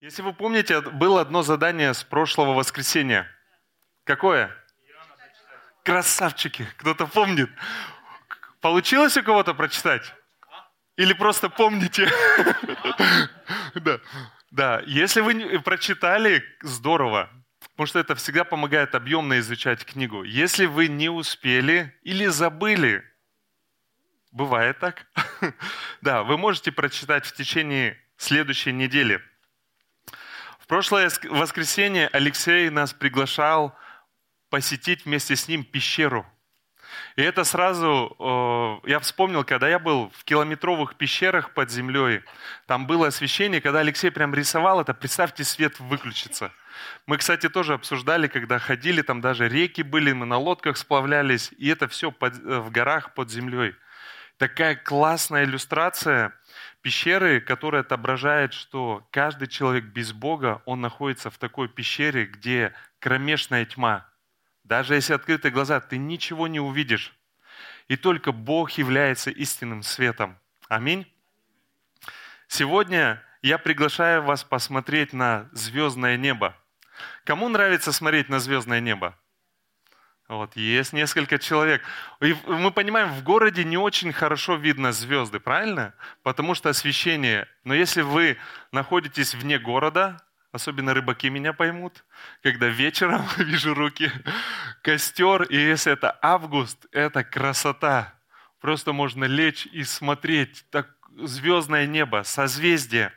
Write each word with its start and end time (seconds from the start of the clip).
Если 0.00 0.20
вы 0.20 0.34
помните, 0.34 0.80
было 0.82 1.22
одно 1.22 1.42
задание 1.42 1.94
с 1.94 2.04
прошлого 2.04 2.52
воскресенья. 2.52 3.26
Какое? 4.04 4.54
Красавчики, 5.84 6.68
кто-то 6.76 7.06
помнит. 7.06 7.50
Получилось 8.60 9.16
у 9.16 9.22
кого-то 9.22 9.54
прочитать? 9.54 10.12
Или 10.96 11.12
просто 11.12 11.48
помните? 11.48 12.10
Да. 13.74 14.00
Да, 14.50 14.82
если 14.86 15.20
вы 15.20 15.60
прочитали, 15.60 16.42
здорово, 16.62 17.28
потому 17.72 17.86
что 17.86 17.98
это 17.98 18.14
всегда 18.14 18.42
помогает 18.44 18.94
объемно 18.94 19.38
изучать 19.40 19.84
книгу. 19.84 20.22
Если 20.22 20.64
вы 20.64 20.88
не 20.88 21.10
успели 21.10 21.94
или 22.02 22.26
забыли, 22.26 23.04
бывает 24.32 24.78
так, 24.78 25.06
да, 26.00 26.22
вы 26.22 26.38
можете 26.38 26.72
прочитать 26.72 27.26
в 27.26 27.34
течение 27.34 28.00
следующей 28.16 28.72
недели. 28.72 29.20
Прошлое 30.66 31.10
воскресенье 31.30 32.08
Алексей 32.12 32.70
нас 32.70 32.92
приглашал 32.92 33.76
посетить 34.50 35.04
вместе 35.04 35.36
с 35.36 35.48
ним 35.48 35.64
пещеру– 35.64 36.26
и 37.16 37.22
это 37.22 37.44
сразу, 37.44 38.80
я 38.84 39.00
вспомнил, 39.00 39.44
когда 39.44 39.68
я 39.68 39.78
был 39.78 40.10
в 40.14 40.24
километровых 40.24 40.96
пещерах 40.96 41.52
под 41.54 41.70
землей, 41.70 42.22
там 42.66 42.86
было 42.86 43.08
освещение, 43.08 43.60
когда 43.60 43.80
Алексей 43.80 44.10
прям 44.10 44.34
рисовал 44.34 44.80
это, 44.80 44.94
представьте, 44.94 45.44
свет 45.44 45.78
выключится. 45.80 46.52
Мы, 47.06 47.16
кстати, 47.16 47.48
тоже 47.48 47.72
обсуждали, 47.72 48.26
когда 48.26 48.58
ходили, 48.58 49.00
там 49.00 49.20
даже 49.20 49.48
реки 49.48 49.82
были, 49.82 50.12
мы 50.12 50.26
на 50.26 50.36
лодках 50.36 50.76
сплавлялись, 50.76 51.50
и 51.56 51.68
это 51.68 51.88
все 51.88 52.12
под, 52.12 52.34
э, 52.34 52.60
в 52.60 52.70
горах 52.70 53.14
под 53.14 53.30
землей. 53.30 53.74
Такая 54.36 54.76
классная 54.76 55.44
иллюстрация 55.44 56.34
пещеры, 56.86 57.40
которая 57.40 57.80
отображает, 57.80 58.54
что 58.54 59.04
каждый 59.10 59.48
человек 59.48 59.86
без 59.86 60.12
Бога, 60.12 60.62
он 60.66 60.80
находится 60.80 61.30
в 61.30 61.36
такой 61.36 61.68
пещере, 61.68 62.26
где 62.26 62.74
кромешная 63.00 63.64
тьма, 63.64 64.08
даже 64.62 64.94
если 64.94 65.12
открыты 65.12 65.50
глаза, 65.50 65.80
ты 65.80 65.98
ничего 65.98 66.46
не 66.46 66.60
увидишь. 66.60 67.12
И 67.88 67.96
только 67.96 68.30
Бог 68.30 68.70
является 68.78 69.30
истинным 69.32 69.82
светом. 69.82 70.38
Аминь. 70.68 71.12
Сегодня 72.46 73.20
я 73.42 73.58
приглашаю 73.58 74.22
вас 74.22 74.44
посмотреть 74.44 75.12
на 75.12 75.50
звездное 75.50 76.16
небо. 76.16 76.54
Кому 77.24 77.48
нравится 77.48 77.90
смотреть 77.90 78.28
на 78.28 78.38
звездное 78.38 78.78
небо? 78.78 79.18
Вот, 80.28 80.56
есть 80.56 80.92
несколько 80.92 81.38
человек. 81.38 81.82
И 82.20 82.34
мы 82.46 82.72
понимаем, 82.72 83.12
в 83.12 83.22
городе 83.22 83.64
не 83.64 83.78
очень 83.78 84.12
хорошо 84.12 84.56
видно 84.56 84.90
звезды, 84.92 85.38
правильно? 85.38 85.94
Потому 86.22 86.54
что 86.54 86.68
освещение. 86.68 87.46
Но 87.62 87.74
если 87.74 88.02
вы 88.02 88.36
находитесь 88.72 89.34
вне 89.34 89.58
города, 89.58 90.20
Особенно 90.56 90.94
рыбаки 90.94 91.28
меня 91.28 91.52
поймут, 91.52 92.02
когда 92.42 92.68
вечером 92.68 93.26
вижу 93.36 93.74
руки, 93.74 94.10
костер, 94.80 95.42
и 95.42 95.54
если 95.54 95.92
это 95.92 96.18
август, 96.22 96.86
это 96.92 97.22
красота. 97.24 98.14
Просто 98.58 98.94
можно 98.94 99.24
лечь 99.24 99.66
и 99.66 99.84
смотреть, 99.84 100.64
так 100.70 100.88
звездное 101.14 101.86
небо, 101.86 102.22
созвездие. 102.24 103.12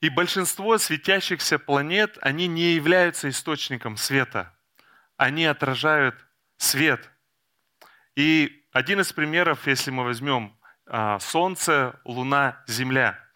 И 0.00 0.10
большинство 0.10 0.78
светящихся 0.78 1.58
планет, 1.58 2.18
они 2.20 2.46
не 2.46 2.74
являются 2.74 3.28
источником 3.28 3.96
света. 3.96 4.54
Они 5.16 5.44
отражают 5.44 6.14
свет. 6.56 7.10
И 8.14 8.64
один 8.72 9.00
из 9.00 9.12
примеров, 9.12 9.66
если 9.66 9.90
мы 9.90 10.04
возьмем 10.04 10.56
а, 10.86 11.18
Солнце, 11.18 12.00
Луна, 12.04 12.62
Земля– 12.66 13.18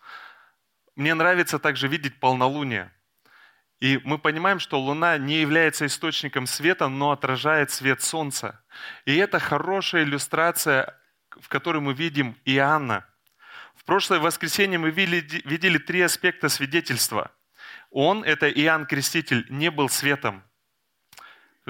мне 0.95 1.15
нравится 1.15 1.59
также 1.59 1.89
видеть 1.89 2.21
полнолуние. 2.21 2.93
И 3.81 4.01
мы 4.05 4.19
понимаем, 4.19 4.59
что 4.59 4.79
Луна 4.79 5.19
не 5.19 5.41
является 5.41 5.87
источником 5.87 6.47
света, 6.47 6.89
но 6.89 7.11
отражает 7.11 7.71
свет 7.71 8.03
Солнца. 8.03 8.63
И 9.07 9.17
это 9.17 9.39
хорошая 9.39 10.05
иллюстрация, 10.05 10.97
в 11.31 11.49
которой 11.49 11.81
мы 11.81 11.95
видим 11.95 12.37
Иоанна. 12.45 13.07
В 13.83 13.87
прошлое 13.87 14.21
воскресенье 14.21 14.79
мы 14.79 14.91
видели, 14.91 15.27
видели 15.45 15.79
три 15.79 16.03
аспекта 16.03 16.49
свидетельства. 16.49 17.33
Он, 17.91 18.23
это 18.23 18.49
Иоанн 18.49 18.87
Креститель, 18.87 19.45
не 19.51 19.71
был 19.71 19.89
светом. 19.89 20.45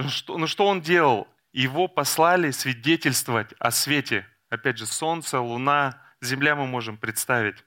Что, 0.09 0.37
ну 0.37 0.47
что 0.47 0.67
он 0.67 0.83
делал? 0.83 1.27
Его 1.53 1.89
послали 1.89 2.51
свидетельствовать 2.51 3.55
о 3.59 3.71
свете. 3.71 4.27
Опять 4.51 4.79
же, 4.79 4.87
солнце, 4.87 5.41
луна, 5.41 6.03
земля 6.21 6.55
мы 6.55 6.67
можем 6.67 6.99
представить. 6.99 7.65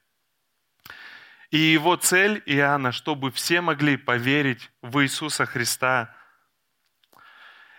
И 1.50 1.58
его 1.58 1.96
цель 1.96 2.42
Иоанна, 2.46 2.92
чтобы 2.92 3.32
все 3.32 3.62
могли 3.62 3.98
поверить 3.98 4.72
в 4.82 5.02
Иисуса 5.02 5.46
Христа. 5.46 6.16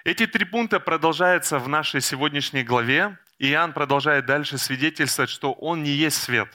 Эти 0.04 0.26
три 0.26 0.44
пункта 0.44 0.80
продолжаются 0.80 1.58
в 1.58 1.68
нашей 1.68 2.00
сегодняшней 2.00 2.64
главе. 2.64 3.18
Иоанн 3.38 3.72
продолжает 3.72 4.26
дальше 4.26 4.58
свидетельствовать, 4.58 5.30
что 5.30 5.52
он 5.52 5.82
не 5.82 5.90
есть 5.90 6.22
свет. 6.22 6.48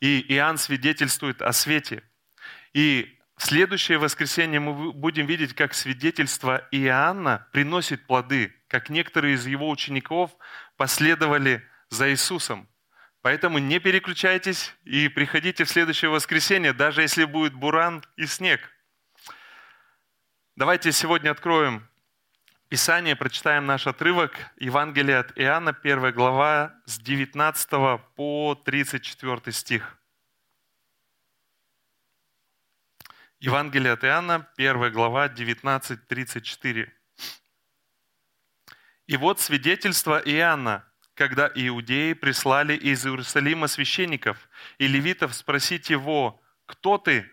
И 0.00 0.24
Иоанн 0.34 0.58
свидетельствует 0.58 1.40
о 1.40 1.52
свете. 1.52 2.02
И 2.72 3.18
в 3.36 3.46
следующее 3.46 3.98
воскресенье 3.98 4.60
мы 4.60 4.92
будем 4.92 5.26
видеть, 5.26 5.54
как 5.54 5.74
свидетельство 5.74 6.66
Иоанна 6.70 7.48
приносит 7.52 8.06
плоды, 8.06 8.54
как 8.68 8.90
некоторые 8.90 9.34
из 9.34 9.46
его 9.46 9.70
учеников 9.70 10.30
последовали 10.76 11.66
за 11.88 12.10
Иисусом. 12.10 12.68
Поэтому 13.22 13.58
не 13.58 13.78
переключайтесь 13.78 14.74
и 14.84 15.08
приходите 15.08 15.64
в 15.64 15.70
следующее 15.70 16.10
воскресенье, 16.10 16.72
даже 16.72 17.02
если 17.02 17.24
будет 17.24 17.54
буран 17.54 18.04
и 18.16 18.26
снег. 18.26 18.60
Давайте 20.56 20.92
сегодня 20.92 21.30
откроем 21.30 21.88
Писание, 22.74 23.14
прочитаем 23.14 23.66
наш 23.66 23.86
отрывок 23.86 24.32
Евангелия 24.58 25.20
от 25.20 25.38
Иоанна, 25.38 25.70
1 25.80 26.12
глава, 26.12 26.74
с 26.86 26.98
19 26.98 27.70
по 28.16 28.60
34 28.64 29.52
стих. 29.52 29.96
Евангелие 33.38 33.92
от 33.92 34.02
Иоанна, 34.02 34.48
1 34.56 34.92
глава, 34.92 35.28
19-34. 35.28 36.90
«И 39.06 39.16
вот 39.18 39.38
свидетельство 39.38 40.18
Иоанна, 40.18 40.84
когда 41.14 41.48
иудеи 41.54 42.12
прислали 42.14 42.74
из 42.74 43.06
Иерусалима 43.06 43.68
священников 43.68 44.48
и 44.78 44.88
левитов 44.88 45.32
спросить 45.36 45.90
его, 45.90 46.42
кто 46.66 46.98
ты? 46.98 47.30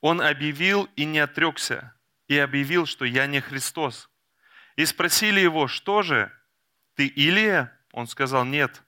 Он 0.00 0.20
объявил 0.20 0.88
и 0.96 1.04
не 1.04 1.20
отрекся, 1.20 1.94
и 2.26 2.36
объявил, 2.36 2.86
что 2.86 3.04
я 3.04 3.28
не 3.28 3.40
Христос. 3.40 4.10
И 4.76 4.84
спросили 4.84 5.40
его, 5.40 5.68
что 5.68 6.02
же, 6.02 6.30
ты 6.94 7.06
Илия? 7.06 7.76
Он 7.92 8.06
сказал, 8.06 8.44
нет. 8.44 8.82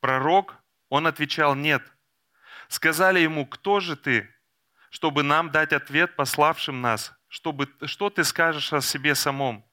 Пророк? 0.00 0.56
Он 0.88 1.06
отвечал, 1.06 1.54
нет. 1.54 1.82
Сказали 2.68 3.20
ему, 3.20 3.46
кто 3.46 3.80
же 3.80 3.96
ты, 3.96 4.28
чтобы 4.90 5.22
нам 5.22 5.50
дать 5.50 5.72
ответ 5.72 6.16
пославшим 6.16 6.80
нас, 6.80 7.12
чтобы, 7.28 7.68
что 7.84 8.10
ты 8.10 8.24
скажешь 8.24 8.72
о 8.72 8.80
себе 8.80 9.14
самом? 9.14 9.64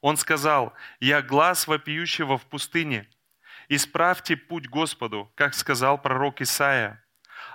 Он 0.00 0.16
сказал, 0.16 0.72
«Я 0.98 1.22
глаз 1.22 1.66
вопиющего 1.66 2.38
в 2.38 2.46
пустыне. 2.46 3.08
Исправьте 3.68 4.36
путь 4.36 4.66
Господу, 4.66 5.30
как 5.34 5.54
сказал 5.54 6.00
пророк 6.00 6.40
Исаия». 6.40 7.04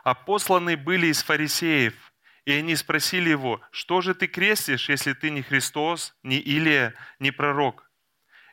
А 0.03 0.13
посланные 0.13 0.77
были 0.77 1.07
из 1.07 1.23
фарисеев, 1.23 2.04
и 2.45 2.53
они 2.53 2.75
спросили 2.75 3.29
его, 3.29 3.61
«Что 3.71 4.01
же 4.01 4.13
ты 4.13 4.27
крестишь, 4.27 4.89
если 4.89 5.13
ты 5.13 5.31
не 5.31 5.41
Христос, 5.41 6.15
не 6.23 6.39
Илия, 6.39 6.93
не 7.19 7.31
пророк?» 7.31 7.89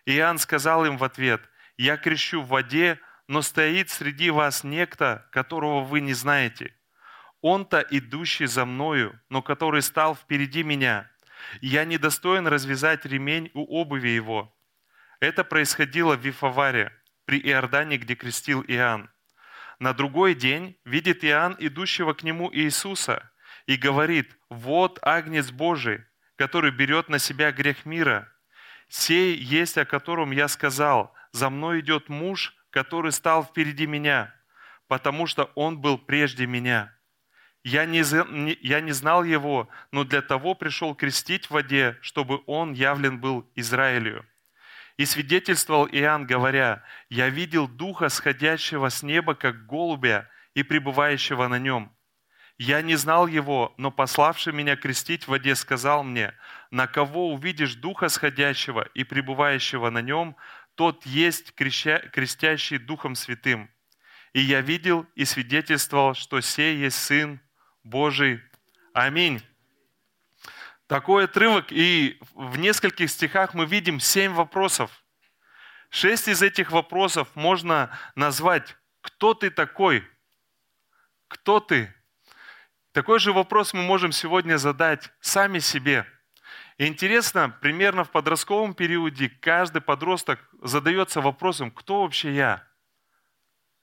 Иоанн 0.06 0.38
сказал 0.38 0.84
им 0.86 0.96
в 0.96 1.04
ответ, 1.04 1.42
«Я 1.76 1.96
крещу 1.96 2.40
в 2.40 2.48
воде, 2.48 2.98
но 3.28 3.42
стоит 3.42 3.90
среди 3.90 4.30
вас 4.30 4.64
некто, 4.64 5.28
которого 5.30 5.84
вы 5.84 6.00
не 6.00 6.14
знаете. 6.14 6.74
Он-то 7.40 7.80
идущий 7.90 8.46
за 8.46 8.64
мною, 8.64 9.20
но 9.28 9.42
который 9.42 9.82
стал 9.82 10.14
впереди 10.14 10.62
меня, 10.62 11.10
я 11.60 11.84
недостоин 11.84 12.46
развязать 12.46 13.04
ремень 13.04 13.50
у 13.52 13.80
обуви 13.80 14.08
его. 14.08 14.56
Это 15.20 15.44
происходило 15.44 16.16
в 16.16 16.20
Вифаваре, 16.20 16.92
при 17.24 17.40
Иордане, 17.40 17.98
где 17.98 18.14
крестил 18.14 18.62
Иоанн. 18.66 19.10
На 19.78 19.92
другой 19.92 20.34
день 20.34 20.78
видит 20.84 21.24
Иоанн 21.24 21.56
идущего 21.58 22.14
к 22.14 22.22
нему 22.22 22.48
Иисуса 22.52 23.31
и 23.66 23.76
говорит, 23.76 24.36
вот 24.48 24.98
Агнец 25.02 25.50
Божий, 25.50 26.04
который 26.36 26.70
берет 26.70 27.08
на 27.08 27.18
себя 27.18 27.52
грех 27.52 27.86
мира. 27.86 28.28
Сей 28.88 29.36
есть, 29.36 29.78
о 29.78 29.84
котором 29.84 30.30
я 30.32 30.48
сказал, 30.48 31.14
за 31.32 31.50
мной 31.50 31.80
идет 31.80 32.08
муж, 32.08 32.54
который 32.70 33.12
стал 33.12 33.44
впереди 33.44 33.86
меня, 33.86 34.34
потому 34.88 35.26
что 35.26 35.50
он 35.54 35.78
был 35.78 35.98
прежде 35.98 36.46
меня. 36.46 36.94
Я 37.64 37.86
не, 37.86 38.02
я 38.60 38.80
не 38.80 38.92
знал 38.92 39.22
его, 39.22 39.68
но 39.92 40.04
для 40.04 40.20
того 40.20 40.54
пришел 40.54 40.94
крестить 40.94 41.46
в 41.46 41.52
воде, 41.52 41.96
чтобы 42.02 42.42
он 42.46 42.72
явлен 42.72 43.20
был 43.20 43.48
Израилю. 43.54 44.26
И 44.96 45.06
свидетельствовал 45.06 45.86
Иоанн, 45.86 46.26
говоря, 46.26 46.82
«Я 47.08 47.28
видел 47.28 47.68
Духа, 47.68 48.08
сходящего 48.08 48.88
с 48.88 49.02
неба, 49.02 49.34
как 49.34 49.66
голубя, 49.66 50.28
и 50.54 50.62
пребывающего 50.62 51.48
на 51.48 51.58
нем. 51.58 51.96
Я 52.58 52.82
не 52.82 52.96
знал 52.96 53.26
его, 53.26 53.74
но 53.76 53.90
пославший 53.90 54.52
меня 54.52 54.76
крестить 54.76 55.24
в 55.24 55.28
воде 55.28 55.54
сказал 55.54 56.04
мне, 56.04 56.34
на 56.70 56.86
кого 56.86 57.32
увидишь 57.32 57.74
Духа 57.74 58.08
сходящего 58.08 58.88
и 58.94 59.04
пребывающего 59.04 59.90
на 59.90 60.00
нем, 60.00 60.36
тот 60.74 61.04
есть 61.06 61.54
крестящий 61.54 62.78
Духом 62.78 63.14
Святым. 63.14 63.70
И 64.32 64.40
я 64.40 64.60
видел 64.60 65.06
и 65.14 65.24
свидетельствовал, 65.24 66.14
что 66.14 66.40
сей 66.40 66.76
есть 66.76 66.98
Сын 66.98 67.40
Божий. 67.82 68.40
Аминь. 68.94 69.42
Такой 70.86 71.24
отрывок, 71.24 71.66
и 71.70 72.18
в 72.34 72.58
нескольких 72.58 73.10
стихах 73.10 73.54
мы 73.54 73.66
видим 73.66 74.00
семь 74.00 74.32
вопросов. 74.32 75.04
Шесть 75.90 76.28
из 76.28 76.42
этих 76.42 76.70
вопросов 76.70 77.28
можно 77.34 77.98
назвать 78.14 78.76
«Кто 79.00 79.34
ты 79.34 79.50
такой?» 79.50 80.06
Кто 81.32 81.60
ты? 81.60 81.94
Такой 82.92 83.18
же 83.18 83.32
вопрос 83.32 83.72
мы 83.72 83.82
можем 83.82 84.12
сегодня 84.12 84.58
задать 84.58 85.10
сами 85.20 85.60
себе. 85.60 86.06
Интересно, 86.76 87.48
примерно 87.48 88.04
в 88.04 88.10
подростковом 88.10 88.74
периоде 88.74 89.30
каждый 89.30 89.80
подросток 89.80 90.38
задается 90.62 91.22
вопросом, 91.22 91.70
кто 91.70 92.02
вообще 92.02 92.34
я? 92.34 92.68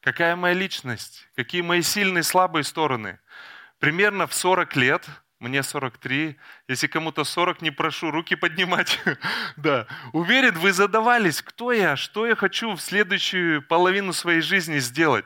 Какая 0.01 0.35
моя 0.35 0.53
личность? 0.53 1.27
Какие 1.35 1.61
мои 1.61 1.81
сильные 1.81 2.21
и 2.21 2.23
слабые 2.23 2.63
стороны? 2.63 3.19
Примерно 3.79 4.27
в 4.27 4.33
40 4.33 4.75
лет, 4.75 5.07
мне 5.39 5.63
43, 5.63 6.37
если 6.67 6.87
кому-то 6.87 7.23
40, 7.23 7.61
не 7.61 7.71
прошу 7.71 8.11
руки 8.11 8.35
поднимать. 8.35 8.99
да. 9.57 9.87
Уверен, 10.13 10.53
вы 10.59 10.71
задавались, 10.71 11.41
кто 11.41 11.71
я, 11.71 11.95
что 11.95 12.27
я 12.27 12.35
хочу 12.35 12.73
в 12.73 12.81
следующую 12.81 13.63
половину 13.63 14.13
своей 14.13 14.41
жизни 14.41 14.77
сделать. 14.79 15.25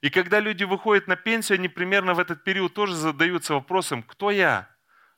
И 0.00 0.10
когда 0.10 0.40
люди 0.40 0.64
выходят 0.64 1.08
на 1.08 1.16
пенсию, 1.16 1.56
они 1.56 1.68
примерно 1.68 2.14
в 2.14 2.18
этот 2.18 2.44
период 2.44 2.74
тоже 2.74 2.94
задаются 2.94 3.54
вопросом, 3.54 4.02
кто 4.02 4.30
я? 4.30 4.68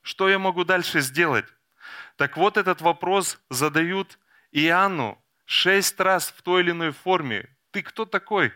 Что 0.03 0.29
я 0.29 0.39
могу 0.39 0.65
дальше 0.65 1.01
сделать? 1.01 1.47
Так 2.17 2.37
вот 2.37 2.57
этот 2.57 2.81
вопрос 2.81 3.39
задают 3.51 4.19
Иоанну 4.53 5.23
шесть 5.45 5.99
раз 6.01 6.31
в 6.31 6.43
той 6.43 6.63
или 6.63 6.71
иной 6.71 6.93
форме. 6.93 7.49
Ты 7.71 7.83
кто 7.83 8.05
такой? 8.05 8.53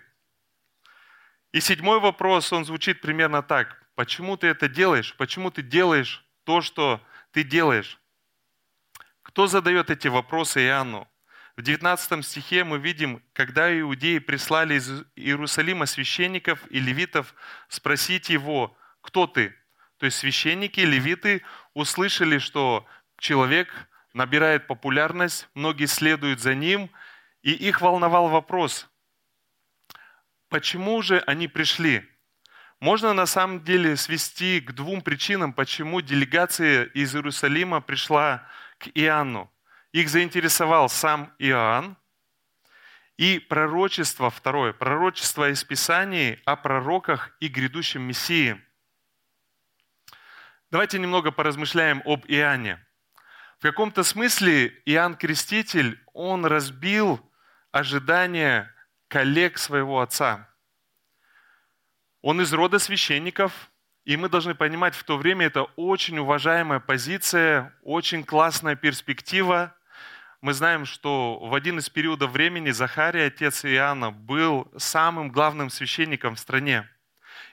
И 1.52 1.60
седьмой 1.60 2.00
вопрос, 2.00 2.52
он 2.52 2.64
звучит 2.64 3.00
примерно 3.00 3.42
так. 3.42 3.86
Почему 3.94 4.36
ты 4.36 4.46
это 4.46 4.69
делаешь? 4.69 5.14
Почему 5.19 5.50
ты 5.50 5.62
делаешь 5.62 6.24
то, 6.44 6.60
что 6.60 7.04
ты 7.30 7.44
делаешь? 7.44 7.98
Кто 9.22 9.46
задает 9.46 9.90
эти 9.90 10.08
вопросы 10.08 10.64
Иоанну? 10.64 11.08
В 11.62 11.64
19 11.64 12.26
стихе 12.26 12.64
мы 12.64 12.78
видим, 12.78 13.22
когда 13.34 13.72
иудеи 13.78 14.18
прислали 14.18 14.74
из 14.74 15.04
Иерусалима 15.14 15.86
священников 15.86 16.58
и 16.70 16.80
левитов 16.80 17.36
спросить 17.68 18.30
его, 18.30 18.76
кто 19.00 19.28
ты? 19.28 19.54
То 19.98 20.06
есть 20.06 20.18
священники 20.18 20.80
левиты 20.80 21.42
услышали, 21.72 22.38
что 22.38 22.84
человек 23.16 23.68
набирает 24.12 24.66
популярность, 24.66 25.48
многие 25.54 25.86
следуют 25.86 26.40
за 26.40 26.56
ним, 26.56 26.90
и 27.42 27.52
их 27.52 27.80
волновал 27.80 28.28
вопрос, 28.28 28.88
почему 30.48 31.00
же 31.00 31.20
они 31.28 31.46
пришли? 31.46 32.04
Можно 32.80 33.12
на 33.12 33.26
самом 33.26 33.62
деле 33.62 33.96
свести 33.96 34.60
к 34.60 34.72
двум 34.72 35.00
причинам, 35.00 35.52
почему 35.52 36.00
делегация 36.00 36.86
из 36.86 37.14
Иерусалима 37.14 37.80
пришла 37.80 38.48
к 38.78 38.88
Иоанну. 38.88 39.51
Их 39.92 40.08
заинтересовал 40.08 40.88
сам 40.88 41.34
Иоанн. 41.38 41.96
И 43.18 43.38
пророчество, 43.38 44.30
второе, 44.30 44.72
пророчество 44.72 45.50
из 45.50 45.62
Писаний 45.62 46.40
о 46.46 46.56
пророках 46.56 47.36
и 47.40 47.48
грядущем 47.48 48.02
Мессии. 48.02 48.60
Давайте 50.70 50.98
немного 50.98 51.30
поразмышляем 51.30 52.02
об 52.06 52.24
Иоанне. 52.26 52.84
В 53.58 53.62
каком-то 53.62 54.02
смысле 54.02 54.68
Иоанн 54.86 55.14
Креститель, 55.14 56.02
он 56.14 56.46
разбил 56.46 57.20
ожидания 57.70 58.74
коллег 59.08 59.58
своего 59.58 60.00
отца. 60.00 60.48
Он 62.22 62.40
из 62.40 62.52
рода 62.52 62.78
священников, 62.78 63.70
и 64.04 64.16
мы 64.16 64.30
должны 64.30 64.54
понимать, 64.54 64.94
в 64.94 65.04
то 65.04 65.18
время 65.18 65.46
это 65.46 65.64
очень 65.76 66.18
уважаемая 66.18 66.80
позиция, 66.80 67.76
очень 67.82 68.24
классная 68.24 68.74
перспектива, 68.74 69.76
мы 70.42 70.54
знаем, 70.54 70.86
что 70.86 71.38
в 71.38 71.54
один 71.54 71.78
из 71.78 71.88
периодов 71.88 72.32
времени 72.32 72.72
Захария, 72.72 73.26
отец 73.26 73.64
Иоанна, 73.64 74.10
был 74.10 74.70
самым 74.76 75.30
главным 75.30 75.70
священником 75.70 76.34
в 76.34 76.40
стране. 76.40 76.88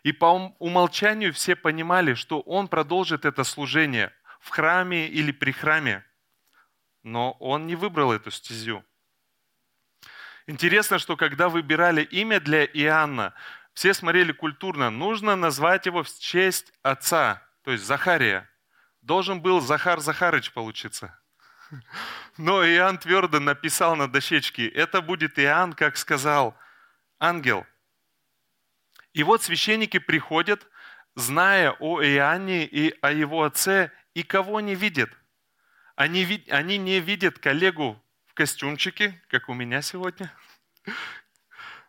И 0.02 0.12
по 0.12 0.56
умолчанию 0.58 1.32
все 1.32 1.56
понимали, 1.56 2.16
что 2.16 2.42
он 2.42 2.68
продолжит 2.68 3.26
это 3.26 3.44
служение 3.44 4.12
в 4.40 4.50
храме 4.50 5.08
или 5.08 5.32
при 5.32 5.52
храме. 5.52 6.04
Но 7.04 7.34
он 7.34 7.68
не 7.68 7.76
выбрал 7.76 8.12
эту 8.12 8.32
стезю. 8.32 8.84
Интересно, 10.48 10.98
что 10.98 11.16
когда 11.16 11.48
выбирали 11.48 12.02
имя 12.02 12.40
для 12.40 12.66
Иоанна, 12.66 13.36
все 13.74 13.94
смотрели 13.94 14.32
культурно. 14.32 14.90
Нужно 14.90 15.36
назвать 15.36 15.86
его 15.86 16.02
в 16.02 16.10
честь 16.18 16.74
отца, 16.82 17.48
то 17.64 17.72
есть 17.72 17.84
Захария. 17.84 18.50
Должен 19.04 19.42
был 19.42 19.62
Захар 19.62 20.00
Захарыч 20.00 20.52
получиться. 20.54 21.19
Но 22.38 22.66
Иоанн 22.66 22.98
твердо 22.98 23.40
написал 23.40 23.96
на 23.96 24.08
дощечке, 24.08 24.68
это 24.68 25.02
будет 25.02 25.38
Иоанн, 25.38 25.74
как 25.74 25.98
сказал 25.98 26.58
ангел. 27.20 27.66
И 29.14 29.24
вот 29.24 29.44
священники 29.44 30.00
приходят, 30.00 30.68
зная 31.16 31.72
о 31.72 32.02
Иоанне 32.02 32.66
и 32.66 32.96
о 33.02 33.12
его 33.12 33.44
отце, 33.44 33.92
и 34.14 34.24
кого 34.24 34.58
они 34.58 34.76
видят? 34.76 35.10
Они, 35.96 36.44
они 36.50 36.78
не 36.78 37.00
видят 37.00 37.40
коллегу 37.40 38.02
в 38.26 38.34
костюмчике, 38.34 39.22
как 39.28 39.50
у 39.50 39.54
меня 39.54 39.82
сегодня. 39.82 40.34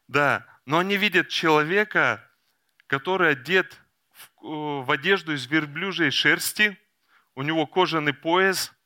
Да, 0.09 0.45
но 0.67 0.81
они 0.81 0.97
видят 0.97 1.29
человека, 1.29 2.29
который 2.89 3.31
одет 3.31 3.81
в, 4.41 4.83
в 4.83 4.91
одежду 4.91 5.33
из 5.33 5.47
верблюжьей 5.47 6.11
шерсти, 6.11 6.77
у 7.37 7.43
него 7.43 7.65
кожаный 7.65 8.13
пояс– 8.13 8.73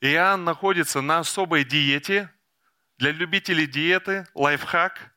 Иоанн 0.00 0.44
находится 0.44 1.00
на 1.00 1.18
особой 1.18 1.64
диете. 1.64 2.30
Для 2.98 3.12
любителей 3.12 3.66
диеты, 3.66 4.26
лайфхак. 4.34 5.14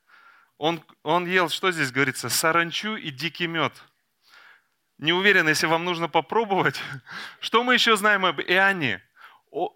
Он, 0.57 0.83
он 1.03 1.25
ел, 1.25 1.49
что 1.49 1.71
здесь 1.71 1.91
говорится, 1.91 2.29
саранчу 2.29 2.95
и 2.95 3.09
дикий 3.09 3.47
мед. 3.47 3.73
Не 4.97 5.11
уверен, 5.11 5.47
если 5.47 5.65
вам 5.67 5.83
нужно 5.83 6.07
попробовать. 6.07 6.81
Что 7.39 7.63
мы 7.63 7.73
еще 7.73 7.97
знаем 7.97 8.25
об 8.25 8.39
Иоанне? 8.39 9.01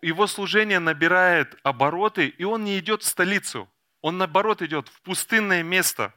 Его 0.01 0.27
служение 0.27 0.79
набирает 0.79 1.57
обороты, 1.63 2.27
и 2.27 2.43
он 2.43 2.63
не 2.63 2.79
идет 2.79 3.03
в 3.03 3.07
столицу. 3.07 3.69
Он, 4.01 4.17
наоборот, 4.17 4.61
идет 4.61 4.87
в 4.87 5.01
пустынное 5.01 5.63
место. 5.63 6.13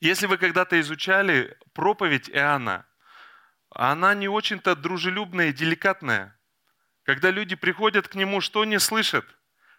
Если 0.00 0.26
вы 0.26 0.38
когда-то 0.38 0.80
изучали 0.80 1.56
проповедь 1.72 2.28
Иоанна, 2.30 2.86
она 3.70 4.14
не 4.14 4.28
очень-то 4.28 4.74
дружелюбная 4.74 5.48
и 5.48 5.52
деликатная. 5.52 6.37
Когда 7.08 7.30
люди 7.30 7.56
приходят 7.56 8.06
к 8.06 8.16
нему, 8.16 8.42
что 8.42 8.66
не 8.66 8.78
слышат? 8.78 9.24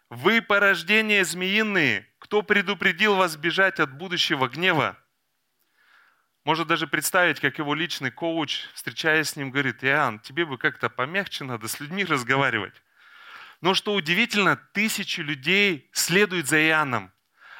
Вы 0.08 0.42
порождения 0.42 1.24
змеиные, 1.24 2.08
кто 2.18 2.42
предупредил 2.42 3.14
вас 3.14 3.36
бежать 3.36 3.78
от 3.78 3.92
будущего 3.92 4.48
гнева? 4.48 4.98
Может 6.42 6.66
даже 6.66 6.88
представить, 6.88 7.38
как 7.38 7.58
его 7.58 7.72
личный 7.74 8.10
коуч, 8.10 8.66
встречаясь 8.74 9.28
с 9.28 9.36
ним, 9.36 9.52
говорит, 9.52 9.84
Иоанн, 9.84 10.18
тебе 10.18 10.44
бы 10.44 10.58
как-то 10.58 10.90
помягче 10.90 11.44
надо 11.44 11.68
с 11.68 11.78
людьми 11.78 12.04
разговаривать. 12.04 12.74
Но 13.60 13.74
что 13.74 13.94
удивительно, 13.94 14.56
тысячи 14.56 15.20
людей 15.20 15.88
следуют 15.92 16.48
за 16.48 16.60
Иоанном. 16.60 17.12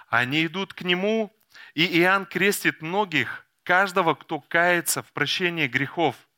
Они 0.08 0.44
идут 0.46 0.74
к 0.74 0.82
нему, 0.82 1.32
и 1.74 1.86
Иоанн 2.00 2.26
крестит 2.26 2.82
многих, 2.82 3.46
каждого, 3.62 4.16
кто 4.16 4.40
кается 4.40 5.04
в 5.04 5.12
прощении 5.12 5.68
грехов– 5.68 6.16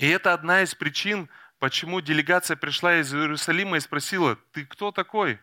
и 0.00 0.08
это 0.08 0.32
одна 0.32 0.62
из 0.62 0.74
причин, 0.74 1.28
почему 1.58 2.00
делегация 2.00 2.56
пришла 2.56 3.00
из 3.00 3.14
Иерусалима 3.14 3.76
и 3.76 3.80
спросила, 3.80 4.36
ты 4.52 4.64
кто 4.64 4.92
такой? 4.92 5.38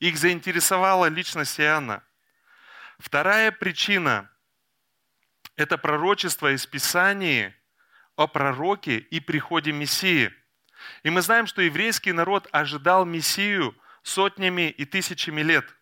Их 0.00 0.18
заинтересовала 0.18 1.06
личность 1.06 1.58
Иоанна. 1.58 2.04
Вторая 2.98 3.50
причина– 3.50 4.30
это 5.56 5.78
пророчество 5.78 6.52
из 6.52 6.66
Писания 6.66 7.56
о 8.14 8.26
пророке 8.26 8.98
и 8.98 9.18
приходе 9.18 9.72
Мессии. 9.72 10.30
И 11.04 11.08
мы 11.08 11.22
знаем, 11.22 11.46
что 11.46 11.62
еврейский 11.62 12.12
народ 12.12 12.46
ожидал 12.52 13.06
Мессию 13.06 13.74
сотнями 14.02 14.68
и 14.68 14.84
тысячами 14.84 15.40
лет. 15.40 15.74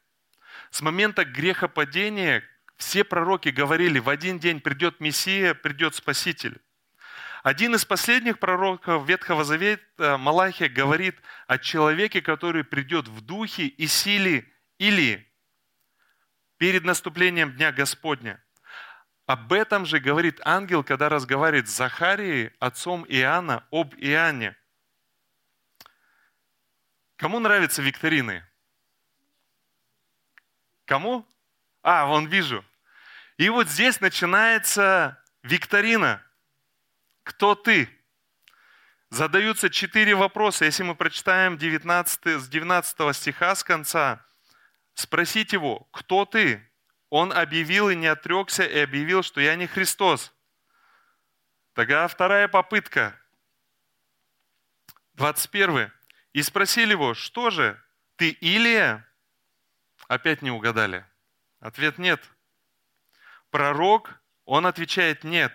С 0.71 0.83
момента 0.83 1.25
грехопадения 1.25 2.45
все 2.77 3.03
пророки 3.03 3.49
говорили, 3.49 3.99
в 3.99 4.09
один 4.09 4.39
день 4.39 4.61
придет 4.61 5.01
Мессия, 5.01 5.53
придет 5.53 5.97
Спаситель. 5.97 6.61
Один 7.43 7.75
из 7.75 7.87
последних 7.87 8.39
пророков 8.39 9.09
Ветхого 9.09 9.45
Завета, 9.45 10.19
Малахия, 10.19 10.69
говорит 10.69 11.17
о 11.47 11.59
человеке, 11.59 12.21
который 12.21 12.65
придет 12.65 13.09
в 13.09 13.23
духе 13.23 13.67
и 13.67 13.87
силе 13.87 14.47
или 14.79 15.27
перед 16.59 16.85
наступлением 16.85 17.53
Дня 17.53 17.73
Господня. 17.73 18.45
об 19.27 19.53
этом 19.53 19.87
же 19.87 20.01
говорит 20.01 20.41
ангел, 20.45 20.83
когда 20.83 21.09
разговаривает 21.09 21.69
с 21.69 21.77
Захарией, 21.77 22.53
отцом 22.59 23.07
Иоанна, 23.09 23.65
об 23.71 23.95
Иоанне. 23.95 24.57
Кому 27.17 27.39
нравятся 27.39 27.81
викторины? 27.81 28.45
Кому? 30.85 31.27
А, 31.83 32.07
вон 32.07 32.27
вижу. 32.27 32.65
И 33.37 33.49
вот 33.49 33.69
здесь 33.69 34.01
начинается 34.01 35.23
викторина. 35.45 36.23
Кто 37.23 37.55
ты? 37.55 37.89
Задаются 39.11 39.71
четыре 39.71 40.15
вопроса. 40.15 40.65
Если 40.65 40.83
мы 40.83 40.95
прочитаем 40.95 41.59
19, 41.59 42.41
с 42.41 42.49
19 42.49 43.17
стиха 43.17 43.55
с 43.55 43.65
конца, 43.65 44.25
спросить 44.95 45.53
его, 45.53 45.89
кто 45.91 46.25
ты? 46.25 46.67
Он 47.09 47.33
объявил 47.33 47.91
и 47.91 47.97
не 47.97 48.07
отрекся, 48.07 48.65
и 48.65 48.79
объявил, 48.79 49.25
что 49.25 49.41
я 49.41 49.57
не 49.57 49.67
Христос. 49.67 50.33
Тогда 51.75 52.07
вторая 52.07 52.47
попытка. 52.47 53.19
21. 55.15 55.93
И 56.33 56.43
спросили 56.43 56.93
его, 56.93 57.15
что 57.15 57.51
же, 57.51 57.83
ты 58.17 58.31
Илия? 58.31 59.07
Опять 60.07 60.43
не 60.43 60.53
угадали. 60.53 61.05
Ответ 61.59 61.99
нет. 61.99 62.23
Пророк, 63.51 64.21
он 64.45 64.67
отвечает 64.67 65.25
нет. 65.25 65.53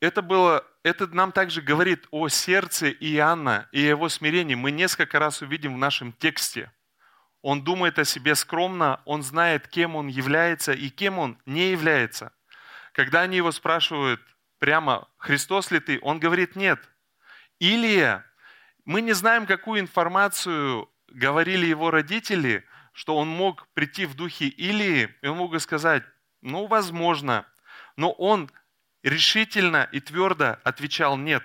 Это 0.00 0.22
было, 0.22 0.64
это 0.84 1.08
нам 1.08 1.32
также 1.32 1.60
говорит 1.60 2.06
о 2.10 2.28
сердце 2.28 2.90
Иоанна 2.90 3.68
и 3.72 3.80
его 3.80 4.08
смирении. 4.08 4.54
Мы 4.54 4.70
несколько 4.70 5.18
раз 5.18 5.42
увидим 5.42 5.74
в 5.74 5.78
нашем 5.78 6.12
тексте. 6.12 6.72
Он 7.42 7.62
думает 7.62 7.98
о 7.98 8.04
себе 8.04 8.34
скромно, 8.34 9.00
он 9.04 9.22
знает, 9.22 9.68
кем 9.68 9.96
он 9.96 10.08
является 10.08 10.72
и 10.72 10.88
кем 10.88 11.18
он 11.18 11.38
не 11.46 11.70
является. 11.70 12.32
Когда 12.92 13.22
они 13.22 13.36
его 13.36 13.52
спрашивают 13.52 14.20
прямо, 14.58 15.08
Христос 15.18 15.70
ли 15.70 15.80
ты, 15.80 15.98
он 16.02 16.20
говорит 16.20 16.56
нет. 16.56 16.80
Илия, 17.58 18.24
мы 18.84 19.00
не 19.00 19.12
знаем, 19.12 19.46
какую 19.46 19.80
информацию 19.80 20.88
говорили 21.08 21.66
его 21.66 21.90
родители, 21.90 22.64
что 22.92 23.16
он 23.16 23.28
мог 23.28 23.68
прийти 23.74 24.06
в 24.06 24.14
духе 24.14 24.46
Илии, 24.46 25.14
и 25.22 25.26
он 25.26 25.38
мог 25.38 25.60
сказать, 25.60 26.02
ну, 26.40 26.66
возможно, 26.66 27.46
но 27.98 28.12
он 28.12 28.48
решительно 29.02 29.88
и 29.90 29.98
твердо 29.98 30.58
отвечал 30.62 31.16
«нет». 31.16 31.42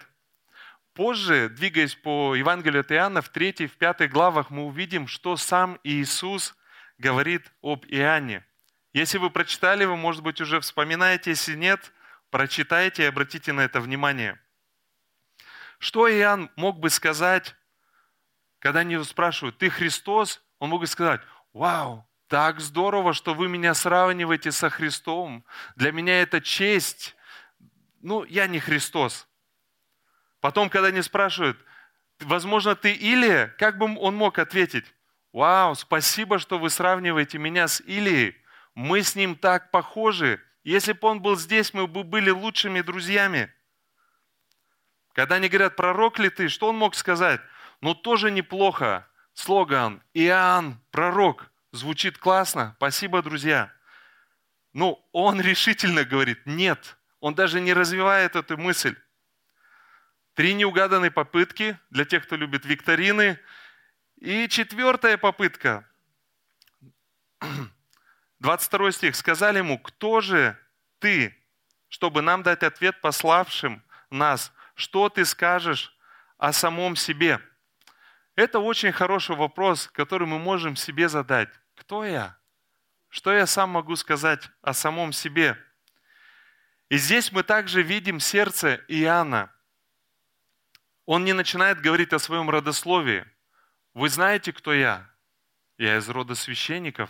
Позже, 0.94 1.50
двигаясь 1.50 1.96
по 1.96 2.36
Евангелию 2.36 2.82
от 2.82 2.92
Иоанна, 2.92 3.24
в 3.24 3.30
3 3.30 3.66
в 3.66 3.78
5 3.78 4.08
главах 4.12 4.52
мы 4.52 4.66
увидим, 4.66 5.08
что 5.08 5.36
сам 5.36 5.80
Иисус 5.84 6.56
говорит 7.00 7.52
об 7.64 7.88
Иоанне. 7.88 8.46
Если 8.94 9.18
вы 9.18 9.32
прочитали, 9.32 9.86
вы, 9.86 9.98
может 9.98 10.22
быть, 10.22 10.40
уже 10.42 10.60
вспоминаете, 10.60 11.32
если 11.32 11.56
нет, 11.56 11.92
прочитайте 12.30 13.02
и 13.02 13.08
обратите 13.08 13.52
на 13.52 13.62
это 13.62 13.82
внимание. 13.82 14.40
Что 15.80 16.08
Иоанн 16.08 16.52
мог 16.56 16.80
бы 16.80 16.92
сказать, 16.92 17.56
когда 18.60 18.82
они 18.82 18.94
его 18.94 19.04
спрашивают, 19.04 19.58
ты 19.58 19.72
Христос? 19.72 20.40
Он 20.60 20.70
мог 20.70 20.82
бы 20.82 20.88
сказать, 20.88 21.22
вау, 21.52 22.08
так 22.28 22.60
здорово, 22.60 23.14
что 23.14 23.34
вы 23.34 23.48
меня 23.48 23.74
сравниваете 23.74 24.52
со 24.52 24.70
Христом. 24.70 25.44
Для 25.76 25.92
меня 25.92 26.22
это 26.22 26.42
честь 26.42 27.16
ну, 28.04 28.26
я 28.26 28.48
не 28.48 28.60
Христос. 28.60 29.28
Потом, 30.42 30.70
когда 30.70 30.90
они 30.90 31.02
спрашивают, 31.02 31.58
возможно, 32.20 32.76
ты 32.76 32.94
Илия, 32.94 33.48
как 33.58 33.78
бы 33.78 33.98
он 33.98 34.16
мог 34.16 34.38
ответить? 34.40 34.86
Вау, 35.32 35.74
спасибо, 35.74 36.38
что 36.38 36.60
вы 36.60 36.70
сравниваете 36.70 37.38
меня 37.38 37.68
с 37.68 37.82
Илией. 37.82 38.36
Мы 38.76 39.02
с 39.02 39.16
ним 39.16 39.36
так 39.36 39.72
похожи. 39.72 40.44
Если 40.66 40.92
бы 40.92 41.08
он 41.08 41.22
был 41.22 41.38
здесь, 41.38 41.74
мы 41.74 41.88
бы 41.88 42.04
были 42.04 42.30
лучшими 42.30 42.82
друзьями. 42.82 43.52
Когда 45.14 45.36
они 45.36 45.48
говорят, 45.48 45.78
пророк 45.78 46.20
ли 46.20 46.30
ты, 46.30 46.50
что 46.50 46.68
он 46.68 46.76
мог 46.76 46.96
сказать? 46.96 47.40
Ну, 47.80 47.96
тоже 47.96 48.32
неплохо. 48.32 49.08
Слоган 49.34 50.04
«Иоанн, 50.14 50.80
пророк». 50.92 51.53
Звучит 51.74 52.20
классно. 52.20 52.76
Спасибо, 52.78 53.24
друзья. 53.24 53.74
Ну, 54.74 55.04
он 55.12 55.42
решительно 55.42 56.06
говорит 56.06 56.46
«нет». 56.46 56.98
Он 57.20 57.34
даже 57.34 57.60
не 57.60 57.74
развивает 57.74 58.36
эту 58.36 58.58
мысль. 58.58 58.96
Три 60.36 60.54
неугаданные 60.54 61.10
попытки 61.10 61.80
для 61.90 62.06
тех, 62.06 62.26
кто 62.26 62.36
любит 62.36 62.66
викторины. 62.66 63.40
И 64.18 64.48
четвертая 64.50 65.18
попытка. 65.18 65.90
22 68.40 68.92
стих. 68.92 69.16
Сказали 69.16 69.58
ему, 69.58 69.80
кто 69.80 70.22
же 70.22 70.56
ты, 71.00 71.36
чтобы 71.88 72.22
нам 72.22 72.44
дать 72.44 72.62
ответ 72.62 73.02
пославшим 73.02 73.82
нас? 74.12 74.54
Что 74.76 75.10
ты 75.10 75.26
скажешь 75.26 75.98
о 76.38 76.54
самом 76.54 76.96
себе? 76.96 77.42
Это 78.36 78.60
очень 78.60 78.92
хороший 78.92 79.36
вопрос, 79.36 79.88
который 79.88 80.28
мы 80.28 80.38
можем 80.38 80.76
себе 80.76 81.10
задать. 81.10 81.50
Кто 81.76 82.06
я? 82.06 82.38
Что 83.10 83.32
я 83.34 83.46
сам 83.46 83.70
могу 83.70 83.96
сказать 83.96 84.50
о 84.62 84.74
самом 84.74 85.14
себе? 85.14 85.58
И 86.90 86.98
здесь 86.98 87.32
мы 87.32 87.44
также 87.44 87.82
видим 87.82 88.20
сердце 88.20 88.82
Иоанна. 88.88 89.52
Он 91.06 91.26
не 91.26 91.34
начинает 91.34 91.82
говорить 91.82 92.14
о 92.14 92.20
своем 92.20 92.50
родословии. 92.50 93.26
Вы 93.94 94.10
знаете, 94.10 94.54
кто 94.54 94.74
я? 94.74 95.10
Я 95.78 95.98
из 95.98 96.08
рода 96.10 96.36
священников. 96.36 97.10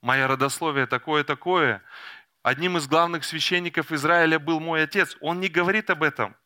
Мое 0.00 0.26
родословие 0.26 0.86
такое-такое. 0.86 1.82
Одним 2.42 2.78
из 2.78 2.86
главных 2.86 3.24
священников 3.24 3.92
Израиля 3.92 4.38
был 4.38 4.60
мой 4.60 4.82
отец. 4.84 5.16
Он 5.20 5.40
не 5.40 5.48
говорит 5.48 5.90
об 5.90 6.02
этом. 6.02 6.36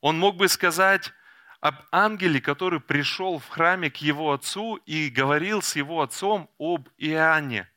Он 0.00 0.18
мог 0.18 0.36
бы 0.36 0.48
сказать 0.48 1.12
об 1.60 1.76
ангеле, 1.90 2.40
который 2.40 2.80
пришел 2.80 3.38
в 3.38 3.48
храме 3.48 3.90
к 3.90 3.96
его 3.96 4.32
отцу 4.32 4.76
и 4.86 5.08
говорил 5.08 5.62
с 5.62 5.76
его 5.76 6.02
отцом 6.02 6.50
об 6.58 6.88
Иоанне. 6.98 7.68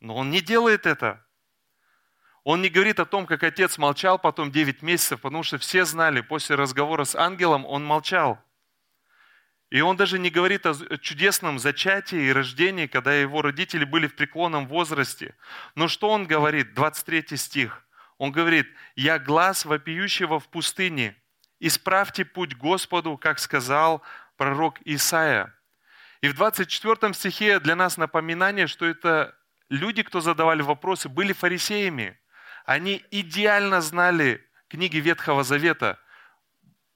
Но 0.00 0.16
он 0.16 0.30
не 0.30 0.40
делает 0.40 0.86
это. 0.86 1.24
Он 2.42 2.60
не 2.60 2.68
говорит 2.68 3.00
о 3.00 3.06
том, 3.06 3.26
как 3.26 3.42
отец 3.42 3.78
молчал 3.78 4.18
потом 4.18 4.52
9 4.52 4.82
месяцев, 4.82 5.20
потому 5.22 5.42
что 5.42 5.56
все 5.56 5.84
знали, 5.86 6.20
после 6.20 6.56
разговора 6.56 7.04
с 7.04 7.14
ангелом 7.14 7.64
он 7.64 7.84
молчал. 7.84 8.38
И 9.70 9.80
он 9.80 9.96
даже 9.96 10.18
не 10.18 10.30
говорит 10.30 10.66
о 10.66 10.74
чудесном 10.98 11.58
зачатии 11.58 12.26
и 12.26 12.32
рождении, 12.32 12.86
когда 12.86 13.14
его 13.14 13.40
родители 13.40 13.84
были 13.84 14.06
в 14.06 14.14
преклонном 14.14 14.68
возрасте. 14.68 15.34
Но 15.74 15.88
что 15.88 16.10
он 16.10 16.26
говорит? 16.26 16.74
23 16.74 17.36
стих. 17.36 17.84
Он 18.18 18.30
говорит, 18.30 18.68
«Я 18.94 19.18
глаз 19.18 19.64
вопиющего 19.64 20.38
в 20.38 20.48
пустыне. 20.48 21.16
Исправьте 21.60 22.24
путь 22.24 22.56
Господу, 22.56 23.16
как 23.16 23.38
сказал 23.38 24.02
пророк 24.36 24.78
Исаия». 24.84 25.54
И 26.20 26.28
в 26.28 26.34
24 26.34 27.12
стихе 27.14 27.60
для 27.60 27.76
нас 27.76 27.96
напоминание, 27.96 28.66
что 28.66 28.86
это 28.86 29.36
люди, 29.68 30.02
кто 30.02 30.20
задавали 30.20 30.62
вопросы, 30.62 31.08
были 31.08 31.32
фарисеями– 31.32 32.18
они 32.64 33.04
идеально 33.10 33.80
знали 33.80 34.44
книги 34.68 34.96
Ветхого 34.96 35.44
Завета, 35.44 35.98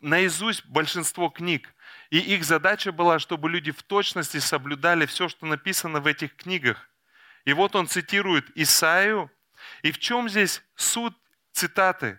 наизусть 0.00 0.64
большинство 0.66 1.28
книг. 1.28 1.74
И 2.10 2.18
их 2.18 2.44
задача 2.44 2.90
была, 2.90 3.18
чтобы 3.18 3.50
люди 3.50 3.70
в 3.70 3.82
точности 3.82 4.38
соблюдали 4.38 5.04
все, 5.04 5.28
что 5.28 5.44
написано 5.44 6.00
в 6.00 6.06
этих 6.06 6.36
книгах. 6.36 6.88
И 7.44 7.52
вот 7.52 7.76
он 7.76 7.86
цитирует 7.86 8.50
Исаию. 8.56 9.30
И 9.82 9.92
в 9.92 9.98
чем 9.98 10.28
здесь 10.28 10.62
суть 10.74 11.14
цитаты? 11.52 12.18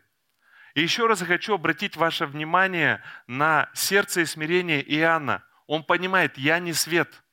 И 0.73 0.81
еще 0.81 1.07
раз 1.07 1.21
хочу 1.21 1.55
обратить 1.55 1.95
ваше 1.95 2.25
внимание 2.25 3.01
на 3.27 3.69
сердце 3.73 4.21
и 4.21 4.25
смирение 4.25 4.81
Иоанна. 4.95 5.43
Он 5.67 5.83
понимает, 5.83 6.37
я 6.37 6.59
не 6.59 6.73
свет. 6.73 7.23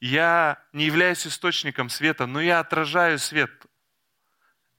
Я 0.00 0.62
не 0.72 0.84
являюсь 0.84 1.26
источником 1.26 1.88
света, 1.88 2.26
но 2.26 2.40
я 2.40 2.60
отражаю 2.60 3.18
свет 3.18 3.50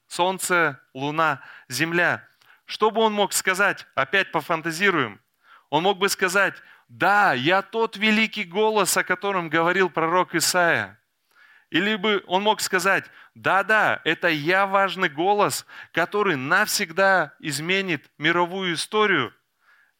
солнце, 0.07 0.81
луна, 0.93 1.41
земля. 1.69 2.27
Что 2.65 2.91
бы 2.91 3.01
он 3.01 3.13
мог 3.13 3.33
сказать? 3.33 3.85
Опять 3.95 4.31
пофантазируем. 4.31 5.21
Он 5.69 5.83
мог 5.83 5.99
бы 5.99 6.09
сказать, 6.09 6.55
да, 6.87 7.33
я 7.33 7.61
тот 7.61 7.97
великий 7.97 8.43
голос, 8.43 8.95
о 8.97 9.03
котором 9.03 9.49
говорил 9.49 9.89
пророк 9.89 10.35
Исаия. 10.35 10.99
Или 11.69 11.95
бы 11.95 12.23
он 12.27 12.43
мог 12.43 12.61
сказать, 12.61 13.05
да-да, 13.35 14.01
это 14.05 14.29
я 14.29 14.65
важный 14.65 15.09
голос, 15.09 15.65
который 15.91 16.37
навсегда 16.37 17.33
изменит 17.39 18.09
мировую 18.17 18.75
историю. 18.75 19.33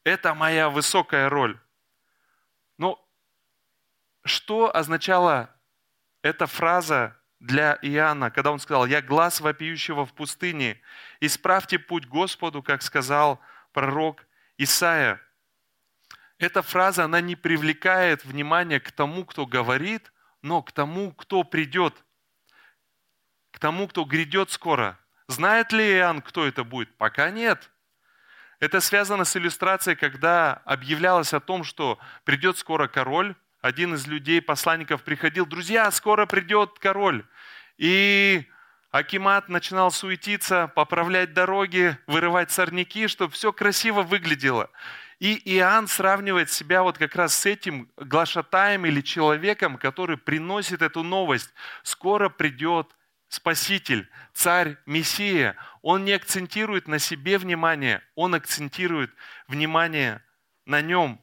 Это 0.02 0.34
моя 0.34 0.70
высокая 0.70 1.28
роль. 1.28 1.60
Но 2.78 3.04
что 4.24 4.74
означала 4.74 5.54
эта 6.22 6.46
фраза 6.46 7.16
для 7.38 7.78
Иоанна, 7.82 8.30
когда 8.30 8.50
он 8.50 8.58
сказал, 8.58 8.86
«Я 8.86 9.02
глаз 9.02 9.40
вопиющего 9.40 10.06
в 10.06 10.14
пустыне, 10.14 10.80
исправьте 11.20 11.78
путь 11.78 12.06
Господу, 12.06 12.62
как 12.62 12.82
сказал 12.82 13.40
пророк 13.72 14.26
Исаия». 14.56 15.20
Эта 16.38 16.62
фраза, 16.62 17.04
она 17.04 17.20
не 17.20 17.36
привлекает 17.36 18.24
внимания 18.24 18.80
к 18.80 18.90
тому, 18.90 19.24
кто 19.24 19.44
говорит, 19.44 20.12
но 20.42 20.62
к 20.62 20.72
тому, 20.72 21.12
кто 21.12 21.44
придет, 21.44 21.94
к 23.50 23.58
тому, 23.58 23.88
кто 23.88 24.04
грядет 24.04 24.50
скоро. 24.50 24.98
Знает 25.26 25.72
ли 25.72 25.84
Иоанн, 25.84 26.22
кто 26.22 26.46
это 26.46 26.64
будет? 26.64 26.96
Пока 26.96 27.30
нет. 27.30 27.70
Это 28.60 28.80
связано 28.80 29.24
с 29.24 29.36
иллюстрацией, 29.36 29.96
когда 29.96 30.54
объявлялось 30.64 31.32
о 31.32 31.40
том, 31.40 31.64
что 31.64 31.98
придет 32.24 32.58
скоро 32.58 32.88
король. 32.88 33.34
Один 33.60 33.94
из 33.94 34.06
людей, 34.06 34.40
посланников, 34.40 35.02
приходил, 35.02 35.46
друзья, 35.46 35.90
скоро 35.90 36.26
придет 36.26 36.78
король. 36.78 37.24
И 37.76 38.46
Акимат 38.90 39.48
начинал 39.48 39.90
суетиться, 39.90 40.68
поправлять 40.74 41.34
дороги, 41.34 41.96
вырывать 42.06 42.50
сорняки, 42.50 43.06
чтобы 43.06 43.32
все 43.32 43.52
красиво 43.52 44.02
выглядело. 44.02 44.70
И 45.18 45.34
Иоанн 45.56 45.88
сравнивает 45.88 46.50
себя 46.50 46.82
вот 46.82 46.96
как 46.96 47.16
раз 47.16 47.34
с 47.34 47.46
этим 47.46 47.90
глашатаем 47.96 48.86
или 48.86 49.00
человеком, 49.00 49.76
который 49.76 50.16
приносит 50.16 50.80
эту 50.80 51.02
новость. 51.02 51.52
Скоро 51.82 52.28
придет 52.28 52.94
Спаситель, 53.28 54.08
Царь, 54.32 54.76
Мессия. 54.86 55.56
Он 55.82 56.04
не 56.04 56.12
акцентирует 56.12 56.86
на 56.86 56.98
себе 56.98 57.38
внимание, 57.38 58.02
он 58.14 58.34
акцентирует 58.34 59.12
внимание 59.48 60.22
на 60.66 60.80
нем. 60.82 61.20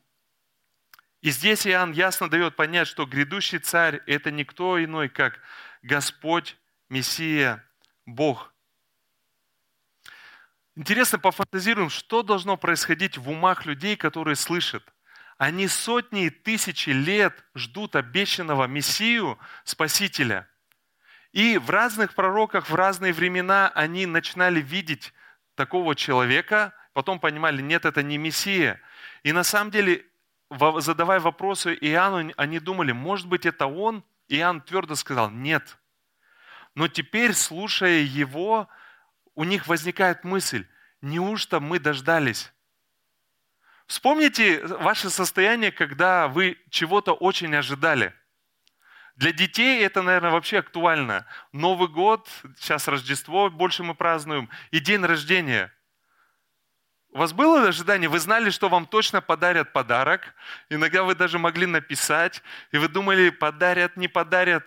И 1.21 1.31
здесь 1.31 1.65
Иоанн 1.65 1.93
ясно 1.93 2.29
дает 2.29 2.55
понять, 2.55 2.87
что 2.87 3.05
грядущий 3.05 3.59
Царь– 3.59 4.01
это 4.07 4.29
никто 4.29 4.83
иной, 4.83 5.09
как 5.09 5.39
Господь, 5.81 6.57
Мессия, 6.89 7.63
Бог. 8.05 8.53
Интересно, 10.77 11.19
пофантазируем, 11.19 11.89
что 11.89 12.21
должно 12.21 12.57
происходить 12.57 13.17
в 13.17 13.29
умах 13.29 13.65
людей, 13.65 13.95
которые 13.95 14.35
слышат. 14.35 14.83
Они 15.37 15.67
сотни 15.67 16.25
и 16.25 16.29
тысячи 16.29 16.89
лет 16.89 17.45
ждут 17.55 17.95
обещанного 17.95 18.67
Мессию, 18.67 19.37
Спасителя. 19.63 20.49
И 21.31 21.57
в 21.57 21.69
разных 21.69 22.13
пророках, 22.13 22.69
в 22.69 22.75
разные 22.75 23.13
времена 23.13 23.71
они 23.73 24.05
начинали 24.05 24.61
видеть 24.61 25.13
такого 25.55 25.95
человека, 25.95 26.73
потом 26.93 27.19
понимали, 27.19 27.61
нет, 27.61 27.85
это 27.85 28.03
не 28.03 28.17
Мессия. 28.17 28.81
И 29.23 29.31
на 29.31 29.43
самом 29.43 29.71
деле, 29.71 30.05
задавая 30.49 31.21
вопросы 31.21 31.73
Иоанну, 31.73 32.33
они 32.35 32.59
думали, 32.59 32.91
может 32.91 33.27
быть, 33.27 33.45
это 33.45 33.65
он? 33.67 34.03
Иоанн 34.27 34.61
твердо 34.61 34.95
сказал, 34.95 35.29
нет. 35.29 35.77
Но 36.73 36.89
теперь, 36.89 37.33
слушая 37.33 37.99
его, 37.99 38.67
у 39.35 39.43
них 39.43 39.67
возникает 39.67 40.23
мысль, 40.23 40.65
неужто 41.01 41.59
мы 41.59 41.79
дождались? 41.79 42.51
Вспомните 43.85 44.65
ваше 44.65 45.09
состояние, 45.09 45.71
когда 45.71 46.27
вы 46.27 46.57
чего-то 46.71 47.13
очень 47.13 47.55
ожидали. 47.55 48.13
Для 49.15 49.31
детей 49.31 49.85
это, 49.85 50.01
наверное, 50.01 50.31
вообще 50.31 50.59
актуально. 50.59 51.25
Новый 51.51 51.87
год, 51.87 52.27
сейчас 52.57 52.87
Рождество 52.87 53.49
больше 53.49 53.83
мы 53.83 53.93
празднуем, 53.93 54.49
и 54.71 54.79
день 54.79 55.05
рождения. 55.05 55.71
У 57.11 57.19
вас 57.19 57.31
было 57.31 57.65
ожидание, 57.65 58.09
вы 58.09 58.19
знали, 58.19 58.49
что 58.49 58.67
вам 58.67 58.85
точно 58.85 59.21
подарят 59.21 59.71
подарок. 59.71 60.33
Иногда 60.69 61.03
вы 61.03 61.15
даже 61.15 61.39
могли 61.39 61.65
написать, 61.65 62.41
и 62.71 62.77
вы 62.77 62.89
думали, 62.89 63.29
подарят, 63.29 63.95
не 63.95 64.09
подарят. 64.09 64.65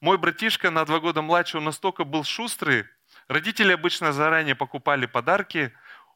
Мой 0.00 0.18
братишка 0.18 0.70
на 0.70 0.84
два 0.84 1.00
года 1.00 1.22
младше, 1.22 1.56
он 1.56 1.64
настолько 1.64 2.04
был 2.04 2.24
шустрый, 2.24 2.86
родители 3.28 3.72
обычно 3.72 4.12
заранее 4.12 4.54
покупали 4.54 5.06
подарки, 5.06 5.72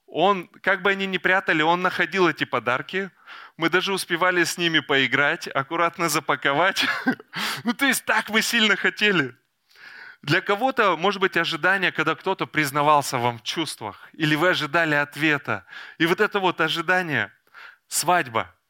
он, 0.07 0.49
как 0.63 0.83
бы 0.83 0.91
они 0.91 1.07
ни 1.07 1.17
прятали, 1.17 1.63
он 1.63 1.81
находил 1.81 2.29
эти 2.29 2.45
подарки. 2.45 3.11
Мы 3.57 3.71
даже 3.71 3.95
успевали 3.95 4.45
с 4.45 4.59
ними 4.59 4.81
поиграть, 4.81 5.49
аккуратно 5.49 6.09
запаковать. 6.09 6.85
Ну, 7.65 7.73
то 7.73 7.87
есть 7.87 8.05
так 8.05 8.29
вы 8.29 8.43
сильно 8.43 8.77
хотели. 8.77 9.35
Для 10.21 10.41
кого-то, 10.41 10.97
может 10.97 11.21
быть, 11.21 11.37
ожидание, 11.37 11.93
когда 11.93 12.15
кто-то 12.15 12.47
признавался 12.47 13.19
вам 13.19 13.39
в 13.39 13.43
чувствах, 13.43 14.09
или 14.13 14.35
вы 14.35 14.51
ожидали 14.51 14.95
ответа. 14.95 15.65
И 15.99 16.07
вот 16.07 16.21
это 16.21 16.41
вот 16.41 16.61
ожидание, 16.61 17.33
свадьба– 17.89 18.55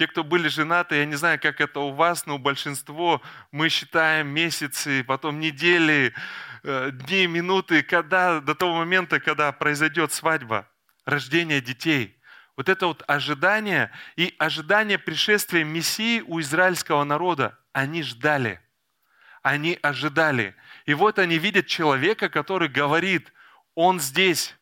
те, 0.00 0.06
кто 0.06 0.24
были 0.24 0.48
женаты, 0.48 0.96
я 0.96 1.04
не 1.04 1.14
знаю, 1.14 1.38
как 1.38 1.60
это 1.60 1.80
у 1.80 1.90
вас, 1.90 2.24
но 2.24 2.38
большинство 2.38 3.20
мы 3.52 3.68
считаем 3.68 4.28
месяцы, 4.28 5.04
потом 5.04 5.40
недели, 5.40 6.14
дни, 6.62 7.26
минуты, 7.26 7.82
когда, 7.82 8.40
до 8.40 8.54
того 8.54 8.76
момента, 8.76 9.20
когда 9.20 9.52
произойдет 9.52 10.12
свадьба, 10.12 10.68
рождение 11.04 11.60
детей. 11.60 12.16
Вот 12.56 12.68
это 12.68 12.86
вот 12.86 13.02
ожидание 13.06 13.90
и 14.16 14.34
ожидание 14.38 14.98
пришествия 14.98 15.64
Мессии 15.64 16.20
у 16.20 16.40
израильского 16.40 17.04
народа, 17.04 17.58
они 17.72 18.02
ждали. 18.02 18.60
Они 19.42 19.78
ожидали. 19.80 20.54
И 20.84 20.92
вот 20.92 21.18
они 21.18 21.38
видят 21.38 21.66
человека, 21.66 22.28
который 22.28 22.68
говорит, 22.68 23.32
он 23.74 23.98
здесь, 23.98 24.56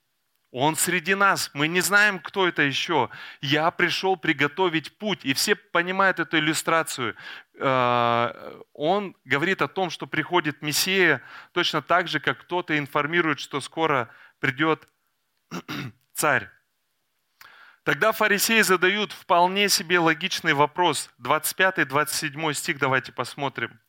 он 0.50 0.76
среди 0.76 1.14
нас. 1.14 1.50
Мы 1.52 1.68
не 1.68 1.80
знаем, 1.80 2.20
кто 2.20 2.48
это 2.48 2.62
еще. 2.62 3.10
Я 3.40 3.70
пришел 3.70 4.16
приготовить 4.16 4.96
путь. 4.96 5.24
И 5.24 5.34
все 5.34 5.54
понимают 5.56 6.20
эту 6.20 6.38
иллюстрацию. 6.38 7.16
Э, 7.58 8.60
он 8.72 9.16
говорит 9.24 9.62
о 9.62 9.68
том, 9.68 9.90
что 9.90 10.06
приходит 10.06 10.62
Мессия 10.62 11.22
точно 11.52 11.82
так 11.82 12.08
же, 12.08 12.20
как 12.20 12.40
кто-то 12.40 12.78
информирует, 12.78 13.40
что 13.40 13.60
скоро 13.60 14.10
придет 14.38 14.88
царь. 16.14 16.48
Тогда 17.82 18.12
фарисеи 18.12 18.60
задают 18.60 19.12
вполне 19.12 19.68
себе 19.68 19.98
логичный 19.98 20.52
вопрос. 20.52 21.10
25-27 21.22 22.52
стих 22.52 22.78
давайте 22.78 23.12
посмотрим. 23.12 23.80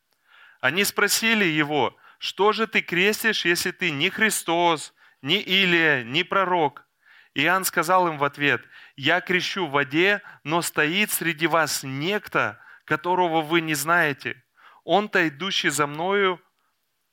Они 0.62 0.84
спросили 0.84 1.46
его, 1.46 1.96
что 2.18 2.52
же 2.54 2.66
ты 2.66 2.82
крестишь, 2.82 3.46
если 3.46 3.72
ты 3.72 3.92
не 3.92 4.10
Христос, 4.10 4.94
ни 5.22 5.42
Илия, 5.42 6.04
ни 6.04 6.24
пророк. 6.24 6.86
Иоанн 7.34 7.66
сказал 7.66 8.08
им 8.08 8.18
в 8.18 8.24
ответ, 8.24 8.64
«Я 8.96 9.22
крещу 9.22 9.68
в 9.68 9.72
воде, 9.72 10.22
но 10.44 10.62
стоит 10.62 11.12
среди 11.12 11.48
вас 11.48 11.84
некто, 11.84 12.60
которого 12.90 13.42
вы 13.42 13.62
не 13.62 13.76
знаете. 13.76 14.44
Он-то 14.84 15.28
идущий 15.28 15.70
за 15.70 15.88
мною, 15.88 16.42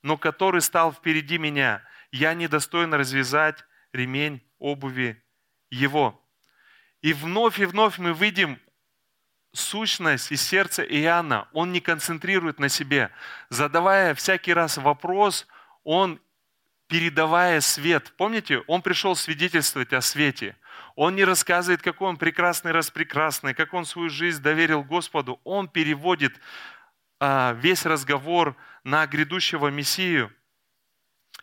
но 0.01 0.17
который 0.17 0.61
стал 0.61 0.91
впереди 0.91 1.37
меня. 1.37 1.83
Я 2.11 2.33
недостоин 2.33 2.93
развязать 2.93 3.63
ремень 3.93 4.41
обуви 4.59 5.23
его». 5.69 6.21
И 7.01 7.13
вновь 7.13 7.59
и 7.59 7.65
вновь 7.65 7.99
мы 7.99 8.11
видим 8.13 8.59
сущность 9.53 10.31
и 10.31 10.35
сердце 10.35 10.83
Иоанна. 10.83 11.47
Он 11.53 11.71
не 11.71 11.79
концентрирует 11.79 12.59
на 12.59 12.69
себе. 12.69 13.11
Задавая 13.49 14.15
всякий 14.15 14.53
раз 14.53 14.77
вопрос, 14.77 15.47
он 15.83 16.19
передавая 16.87 17.61
свет. 17.61 18.13
Помните, 18.17 18.63
он 18.67 18.81
пришел 18.81 19.15
свидетельствовать 19.15 19.93
о 19.93 20.01
свете. 20.01 20.55
Он 20.97 21.15
не 21.15 21.23
рассказывает, 21.25 21.83
какой 21.83 22.09
он 22.09 22.17
прекрасный, 22.17 22.71
распрекрасный, 22.71 23.53
как 23.53 23.75
он 23.75 23.85
свою 23.85 24.09
жизнь 24.09 24.41
доверил 24.41 24.83
Господу. 24.83 25.39
Он 25.43 25.67
переводит 25.69 26.33
а, 27.19 27.53
весь 27.53 27.85
разговор 27.85 28.57
на 28.83 29.05
грядущего 29.05 29.67
Мессию. 29.67 30.33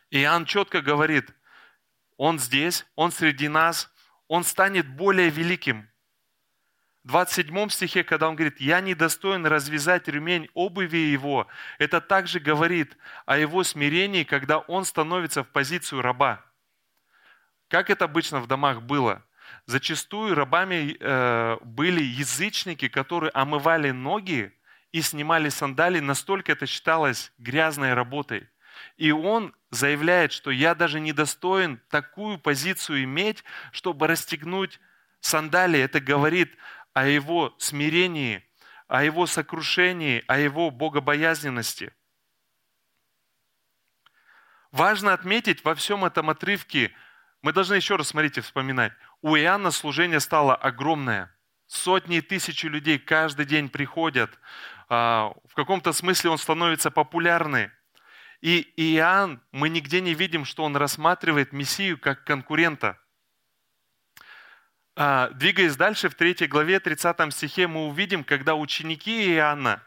И 0.09 0.19
Иоанн 0.21 0.43
четко 0.43 0.81
говорит, 0.81 1.31
он 2.17 2.37
здесь, 2.37 2.85
он 2.95 3.13
среди 3.13 3.47
нас, 3.47 3.89
он 4.27 4.43
станет 4.43 4.89
более 4.89 5.29
великим. 5.29 5.89
27 7.05 7.69
стихе, 7.69 8.03
когда 8.03 8.27
он 8.27 8.35
говорит, 8.35 8.59
«Я 8.59 8.81
недостоин 8.81 9.45
развязать 9.45 10.09
ремень 10.09 10.49
обуви 10.53 10.97
его», 10.97 11.47
это 11.77 12.01
также 12.01 12.41
говорит 12.41 12.97
о 13.25 13.37
его 13.37 13.63
смирении, 13.63 14.25
когда 14.25 14.59
он 14.59 14.83
становится 14.83 15.45
в 15.45 15.47
позицию 15.47 16.01
раба. 16.01 16.43
Как 17.69 17.89
это 17.89 18.03
обычно 18.03 18.41
в 18.41 18.47
домах 18.47 18.81
было? 18.81 19.23
Зачастую 19.67 20.35
рабами 20.35 20.95
э, 20.99 21.57
были 21.63 22.03
язычники, 22.03 22.87
которые 22.87 23.31
омывали 23.31 23.89
ноги 23.89 24.53
и 24.91 25.01
снимали 25.01 25.49
сандалии, 25.49 25.99
настолько 25.99 26.51
это 26.51 26.67
считалось 26.67 27.33
грязной 27.39 27.93
работой. 27.95 28.47
И 28.97 29.11
он 29.11 29.55
заявляет, 29.71 30.31
что 30.31 30.51
я 30.51 30.75
даже 30.75 30.99
недостоин 30.99 31.81
такую 31.89 32.37
позицию 32.37 33.03
иметь, 33.05 33.43
чтобы 33.71 34.07
расстегнуть 34.07 34.79
сандалии. 35.19 35.79
Это 35.79 35.99
говорит 35.99 36.55
о 36.93 37.07
его 37.07 37.55
смирении, 37.57 38.43
о 38.87 39.03
его 39.03 39.25
сокрушении, 39.25 40.23
о 40.27 40.37
его 40.37 40.69
богобоязненности. 40.69 41.91
Важно 44.71 45.13
отметить 45.13 45.63
во 45.63 45.73
всем 45.73 46.05
этом 46.05 46.29
отрывке, 46.29 46.93
мы 47.41 47.53
должны 47.53 47.75
еще 47.75 47.95
раз, 47.95 48.09
смотрите, 48.09 48.41
вспоминать, 48.41 48.93
у 49.21 49.35
Иоанна 49.35 49.71
служение 49.71 50.19
стало 50.19 50.55
огромное. 50.55 51.31
Сотни 51.67 52.17
и 52.17 52.21
тысячи 52.21 52.67
людей 52.67 52.99
каждый 52.99 53.45
день 53.45 53.69
приходят. 53.69 54.31
А, 54.89 55.33
в 55.47 55.55
каком-то 55.55 55.93
смысле 55.93 56.31
он 56.31 56.37
становится 56.37 56.91
популярный. 56.91 57.71
И 58.41 58.71
Иоанн, 58.77 59.41
мы 59.51 59.69
нигде 59.69 60.01
не 60.01 60.13
видим, 60.13 60.45
что 60.45 60.63
он 60.63 60.75
рассматривает 60.75 61.53
Мессию 61.53 61.97
как 61.97 62.23
конкурента– 62.23 62.99
а, 64.97 65.29
двигаясь 65.31 65.75
дальше, 65.75 66.07
в 66.07 66.15
3 66.15 66.47
главе, 66.47 66.79
30 66.79 67.33
стихе, 67.33 67.67
мы 67.67 67.87
увидим, 67.87 68.23
когда 68.23 68.55
ученики 68.55 69.33
Иоанна 69.33 69.83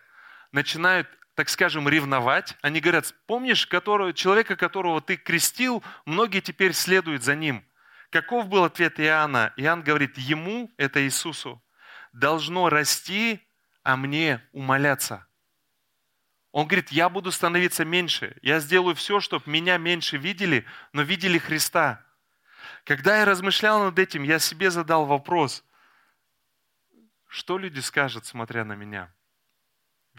начинают, 0.52 1.08
так 1.38 1.50
скажем, 1.50 1.88
ревновать. 1.88 2.56
Они 2.62 2.80
говорят, 2.80 3.14
помнишь, 3.28 3.64
которого, 3.68 4.12
человека, 4.12 4.56
которого 4.56 5.00
ты 5.00 5.16
крестил, 5.16 5.84
многие 6.04 6.40
теперь 6.40 6.72
следуют 6.72 7.22
за 7.22 7.36
ним. 7.36 7.64
Каков 8.10 8.48
был 8.48 8.64
ответ 8.64 8.98
Иоанна? 8.98 9.52
Иоанн 9.56 9.84
говорит, 9.84 10.18
ему, 10.18 10.68
это 10.78 11.00
Иисусу, 11.00 11.62
должно 12.12 12.68
расти, 12.68 13.40
а 13.84 13.96
мне 13.96 14.44
умоляться. 14.50 15.28
Он 16.50 16.66
говорит, 16.66 16.88
я 16.88 17.08
буду 17.08 17.30
становиться 17.30 17.84
меньше. 17.84 18.36
Я 18.42 18.58
сделаю 18.58 18.96
все, 18.96 19.20
чтобы 19.20 19.48
меня 19.48 19.78
меньше 19.78 20.16
видели, 20.16 20.66
но 20.92 21.02
видели 21.02 21.38
Христа. 21.38 22.04
Когда 22.82 23.18
я 23.18 23.24
размышлял 23.24 23.84
над 23.84 23.96
этим, 23.96 24.24
я 24.24 24.40
себе 24.40 24.72
задал 24.72 25.06
вопрос, 25.06 25.64
что 27.28 27.58
люди 27.58 27.78
скажут, 27.78 28.26
смотря 28.26 28.64
на 28.64 28.72
меня? 28.72 29.14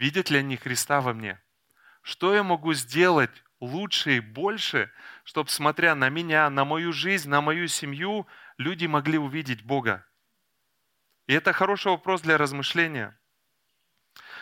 Видят 0.00 0.30
ли 0.30 0.38
они 0.38 0.56
Христа 0.56 1.02
во 1.02 1.12
мне? 1.12 1.38
Что 2.00 2.34
я 2.34 2.42
могу 2.42 2.72
сделать 2.72 3.44
лучше 3.60 4.16
и 4.16 4.20
больше, 4.20 4.90
чтобы, 5.24 5.50
смотря 5.50 5.94
на 5.94 6.08
меня, 6.08 6.48
на 6.48 6.64
мою 6.64 6.90
жизнь, 6.90 7.28
на 7.28 7.42
мою 7.42 7.68
семью, 7.68 8.26
люди 8.56 8.86
могли 8.86 9.18
увидеть 9.18 9.62
Бога? 9.62 10.06
И 11.26 11.34
это 11.34 11.52
хороший 11.52 11.88
вопрос 11.88 12.22
для 12.22 12.38
размышления. 12.38 13.14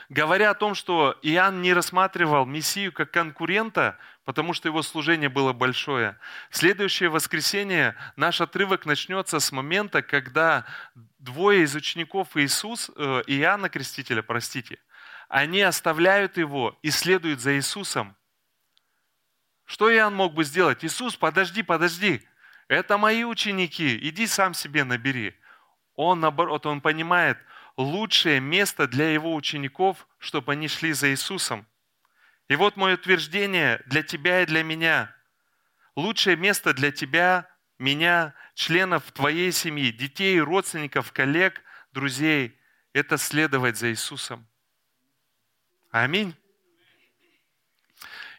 Говоря 0.09 0.51
о 0.51 0.55
том, 0.55 0.77
что 0.77 1.19
Иоанн 1.23 1.61
не 1.61 1.75
рассматривал 1.75 2.47
Мессию 2.47 2.93
как 2.93 3.11
конкурента, 3.11 3.99
потому 4.25 4.55
что 4.55 4.69
его 4.69 4.83
служение 4.83 5.29
было 5.29 5.53
большое. 5.53 6.19
следующее 6.51 7.09
воскресенье 7.09 7.97
наш 8.15 8.41
отрывок 8.41 8.87
начнется 8.87 9.41
с 9.41 9.51
момента, 9.51 10.03
когда 10.03 10.65
двое 11.19 11.65
из 11.65 11.75
учеников 11.75 12.37
Иисус, 12.37 12.93
э, 12.95 13.23
Иоанна 13.27 13.69
Крестителя, 13.69 14.23
простите, 14.23 14.79
они 15.29 15.61
оставляют 15.61 16.39
его 16.39 16.79
и 16.83 16.91
следуют 16.91 17.41
за 17.41 17.57
Иисусом. 17.57 18.17
Что 19.65 19.93
Иоанн 19.93 20.15
мог 20.15 20.33
бы 20.33 20.45
сделать? 20.45 20.85
Иисус, 20.85 21.17
подожди, 21.17 21.63
подожди. 21.63 22.27
Это 22.69 22.97
мои 22.97 23.25
ученики, 23.25 23.99
иди 24.09 24.27
сам 24.27 24.55
себе 24.55 24.85
набери. 24.85 25.35
Он, 25.95 26.21
наоборот, 26.21 26.65
он 26.65 26.81
понимает, 26.81 27.39
лучшее 27.77 28.41
место 28.41 28.89
для 28.89 29.11
его 29.11 29.35
учеников, 29.35 30.09
чтобы 30.19 30.53
они 30.53 30.69
шли 30.69 30.93
за 30.93 31.11
Иисусом. 31.11 31.67
И 32.49 32.57
вот 32.57 32.77
мое 32.77 32.95
утверждение 32.95 33.83
для 33.87 34.03
тебя 34.03 34.43
и 34.43 34.47
для 34.47 34.63
меня. 34.63 35.15
Лучшее 35.97 36.37
место 36.37 36.73
для 36.73 36.91
тебя, 36.91 37.49
меня, 37.79 38.35
членов 38.55 39.13
твоей 39.13 39.53
семьи, 39.53 39.91
детей, 39.93 40.41
родственников, 40.41 41.13
коллег, 41.13 41.61
друзей– 41.93 42.59
это 42.95 43.19
следовать 43.19 43.77
за 43.77 43.91
Иисусом. 43.91 44.49
Аминь. 45.91 46.37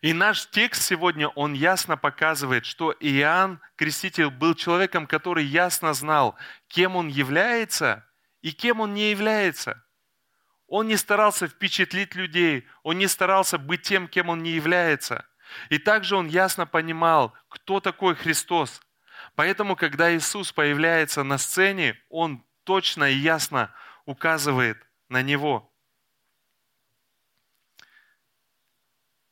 И 0.01 0.13
наш 0.13 0.49
текст 0.49 0.83
сегодня, 0.83 1.27
он 1.29 1.53
ясно 1.53 1.97
показывает, 1.97 2.65
что 2.65 2.95
Иоанн, 2.99 3.59
креститель, 3.75 4.29
был 4.29 4.53
человеком, 4.53 5.07
который 5.07 5.43
ясно 5.43 5.93
знал, 5.93 6.37
кем 6.67 6.95
он 6.95 7.09
является 7.09 8.05
и 8.41 8.51
кем 8.51 8.79
он 8.79 8.93
не 8.93 9.09
является. 9.09 9.83
Он 10.67 10.87
не 10.87 10.95
старался 10.95 11.47
впечатлить 11.47 12.15
людей, 12.15 12.67
он 12.83 12.97
не 12.99 13.07
старался 13.07 13.57
быть 13.57 13.81
тем, 13.81 14.07
кем 14.07 14.29
он 14.29 14.43
не 14.43 14.51
является. 14.51 15.25
И 15.69 15.79
также 15.79 16.15
он 16.15 16.27
ясно 16.27 16.67
понимал, 16.67 17.33
кто 17.49 17.79
такой 17.79 18.15
Христос. 18.15 18.81
Поэтому, 19.35 19.75
когда 19.75 20.15
Иисус 20.15 20.51
появляется 20.51 21.23
на 21.23 21.39
сцене, 21.39 21.99
он 22.09 22.45
точно 22.63 23.09
и 23.09 23.15
ясно 23.15 23.73
указывает 24.05 24.77
на 25.09 25.23
Него. 25.23 25.68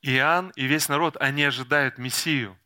Иоанн 0.08 0.52
и 0.56 0.66
весь 0.66 0.88
народ, 0.88 1.18
они 1.20 1.44
ожидают 1.44 1.98
Мессию. 1.98 2.58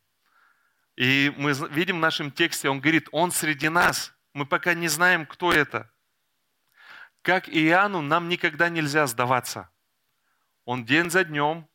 И 0.96 1.34
мы 1.38 1.54
видим 1.72 1.98
в 1.98 2.00
нашем 2.00 2.32
тексте, 2.32 2.70
он 2.70 2.80
говорит, 2.80 3.08
он 3.12 3.32
среди 3.32 3.70
нас. 3.70 4.14
Мы 4.34 4.46
пока 4.46 4.74
не 4.74 4.88
знаем, 4.88 5.26
кто 5.26 5.52
это. 5.52 5.90
Как 7.24 7.50
Иоанну, 7.50 8.02
нам 8.02 8.30
никогда 8.30 8.70
нельзя 8.70 9.08
сдаваться. 9.08 9.70
Он 10.66 10.86
день 10.86 11.10
за 11.10 11.24
днем 11.24 11.68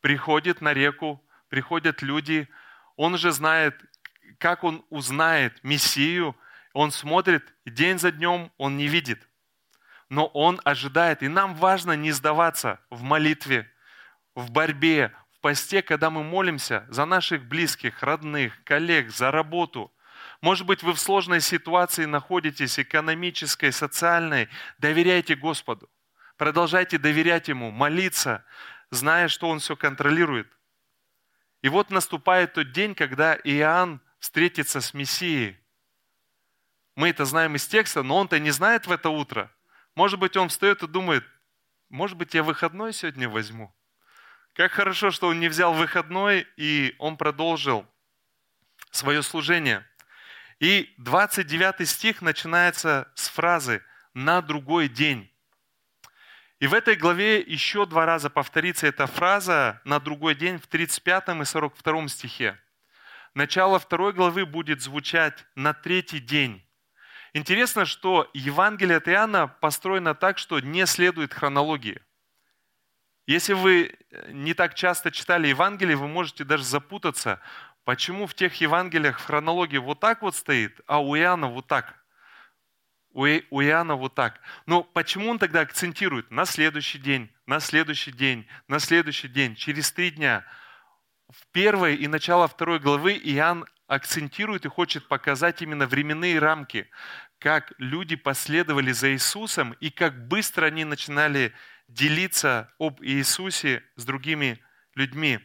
приходит 0.00 0.60
на 0.60 0.74
реку, 0.74 1.24
приходят 1.48 2.02
люди, 2.02 2.48
он 2.96 3.16
же 3.16 3.30
знает, 3.30 3.80
как 4.38 4.64
он 4.64 4.84
узнает 4.90 5.62
Мессию, 5.62 6.36
он 6.72 6.90
смотрит, 6.90 7.54
день 7.64 7.98
за 7.98 8.10
днем 8.10 8.52
он 8.58 8.76
не 8.76 8.88
видит. 8.88 9.28
Но 10.08 10.26
он 10.26 10.60
ожидает, 10.64 11.22
и 11.22 11.28
нам 11.28 11.54
важно 11.54 11.92
не 11.92 12.10
сдаваться 12.10 12.80
в 12.90 13.02
молитве, 13.02 13.70
в 14.34 14.50
борьбе, 14.50 15.12
в 15.32 15.40
посте, 15.40 15.82
когда 15.82 16.10
мы 16.10 16.22
молимся 16.22 16.86
за 16.88 17.04
наших 17.04 17.44
близких, 17.44 18.02
родных, 18.02 18.62
коллег, 18.64 19.10
за 19.10 19.30
работу. 19.30 19.92
Может 20.40 20.66
быть, 20.66 20.82
вы 20.82 20.92
в 20.92 21.00
сложной 21.00 21.40
ситуации 21.40 22.04
находитесь, 22.04 22.78
экономической, 22.78 23.72
социальной. 23.72 24.48
Доверяйте 24.78 25.34
Господу. 25.36 25.88
Продолжайте 26.36 26.98
доверять 26.98 27.48
Ему, 27.48 27.70
молиться, 27.70 28.44
зная, 28.90 29.28
что 29.28 29.48
Он 29.48 29.60
все 29.60 29.76
контролирует. 29.76 30.50
И 31.62 31.68
вот 31.68 31.90
наступает 31.90 32.54
тот 32.54 32.72
день, 32.72 32.94
когда 32.94 33.34
Иоанн 33.36 34.00
встретится 34.18 34.80
с 34.80 34.92
Мессией. 34.92 35.58
Мы 36.96 37.08
это 37.08 37.24
знаем 37.24 37.56
из 37.56 37.66
текста, 37.66 38.02
но 38.02 38.16
он-то 38.18 38.38
не 38.38 38.50
знает 38.50 38.86
в 38.86 38.92
это 38.92 39.08
утро. 39.10 39.50
Может 39.94 40.18
быть, 40.18 40.36
он 40.36 40.48
встает 40.48 40.82
и 40.82 40.86
думает, 40.86 41.24
может 41.88 42.16
быть, 42.16 42.34
я 42.34 42.42
выходной 42.42 42.92
сегодня 42.92 43.28
возьму. 43.28 43.74
Как 44.54 44.70
хорошо, 44.70 45.10
что 45.10 45.28
он 45.28 45.40
не 45.40 45.48
взял 45.48 45.74
выходной, 45.74 46.46
и 46.56 46.94
он 46.98 47.16
продолжил 47.16 47.84
свое 48.92 49.20
служение. 49.24 49.84
И 50.60 50.94
29 50.98 51.88
стих 51.88 52.22
начинается 52.22 53.10
с 53.16 53.28
фразы 53.28 53.82
«на 54.14 54.40
другой 54.40 54.88
день». 54.88 55.28
И 56.60 56.68
в 56.68 56.72
этой 56.72 56.94
главе 56.94 57.40
еще 57.40 57.84
два 57.84 58.06
раза 58.06 58.30
повторится 58.30 58.86
эта 58.86 59.08
фраза 59.08 59.80
«на 59.84 59.98
другой 59.98 60.36
день» 60.36 60.58
в 60.58 60.68
35 60.68 61.40
и 61.40 61.44
42 61.44 62.08
стихе. 62.08 62.56
Начало 63.34 63.80
второй 63.80 64.12
главы 64.12 64.46
будет 64.46 64.80
звучать 64.80 65.44
«на 65.56 65.74
третий 65.74 66.20
день». 66.20 66.64
Интересно, 67.32 67.84
что 67.84 68.30
Евангелие 68.32 68.98
от 68.98 69.08
Иоанна 69.08 69.48
построено 69.48 70.14
так, 70.14 70.38
что 70.38 70.60
не 70.60 70.86
следует 70.86 71.34
хронологии– 71.34 72.00
если 73.26 73.54
вы 73.54 73.94
э, 74.10 74.32
не 74.32 74.54
так 74.54 74.74
часто 74.74 75.10
читали 75.10 75.48
Евангелие, 75.48 75.96
вы 75.96 76.08
можете 76.08 76.44
даже 76.44 76.64
запутаться, 76.64 77.40
почему 77.84 78.26
в 78.26 78.34
тех 78.34 78.54
Евангелиях 78.60 79.18
в 79.18 79.24
хронологии 79.24 79.78
вот 79.78 80.00
так 80.00 80.22
вот 80.22 80.34
стоит, 80.34 80.80
а 80.86 81.02
у 81.02 81.16
Иоанна 81.16 81.48
вот 81.48 81.66
так. 81.66 81.94
У 83.10 83.26
Иоанна 83.26 83.94
вот 83.94 84.14
так. 84.14 84.40
Но 84.66 84.82
почему 84.82 85.30
он 85.30 85.38
тогда 85.38 85.60
акцентирует 85.60 86.32
на 86.32 86.44
следующий 86.44 86.98
день, 86.98 87.30
на 87.46 87.60
следующий 87.60 88.10
день, 88.10 88.48
на 88.66 88.80
следующий 88.80 89.28
день, 89.28 89.54
через 89.54 89.92
три 89.92 90.10
дня? 90.10 90.44
В 91.30 91.46
первой 91.52 91.94
и 91.94 92.08
начало 92.08 92.48
второй 92.48 92.80
главы 92.80 93.12
Иоанн 93.12 93.66
акцентирует 93.86 94.64
и 94.64 94.68
хочет 94.68 95.06
показать 95.06 95.62
именно 95.62 95.86
временные 95.86 96.38
рамки, 96.40 96.90
как 97.38 97.72
люди 97.78 98.16
последовали 98.16 98.92
за 98.92 99.12
Иисусом 99.12 99.72
и 99.80 99.90
как 99.90 100.26
быстро 100.26 100.66
они 100.66 100.84
начинали 100.84 101.54
делиться 101.94 102.72
об 102.78 103.00
Иисусе 103.02 103.82
с 103.94 104.04
другими 104.04 104.62
людьми. 104.94 105.38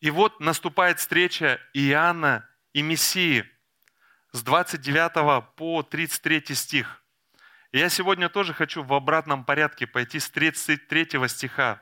И 0.00 0.10
вот 0.10 0.40
наступает 0.40 0.98
встреча 0.98 1.60
Иоанна 1.72 2.46
и 2.72 2.82
Мессии 2.82 3.48
с 4.32 4.42
29 4.42 5.54
по 5.54 5.82
33 5.84 6.54
стих. 6.54 7.02
Я 7.70 7.88
сегодня 7.88 8.28
тоже 8.28 8.52
хочу 8.52 8.82
в 8.82 8.92
обратном 8.92 9.44
порядке 9.44 9.86
пойти 9.86 10.18
с 10.18 10.28
33 10.28 11.28
стиха. 11.28 11.80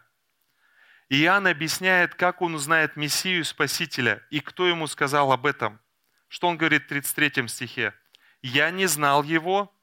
Иоанн 1.09 1.47
объясняет, 1.47 2.15
как 2.15 2.43
он 2.43 2.55
узнает 2.55 2.97
Мессию 2.97 3.45
Спасителя 3.45 4.23
и 4.31 4.41
кто 4.41 4.69
ему 4.69 4.87
сказал 4.87 5.33
об 5.33 5.47
этом. 5.47 5.81
Что 6.29 6.49
он 6.49 6.59
говорит 6.59 6.85
в 6.85 6.89
33 6.89 7.49
стихе? 7.49 7.95
«Я 8.43 8.71
не 8.71 8.87
знал 8.87 9.23
его, 9.23 9.75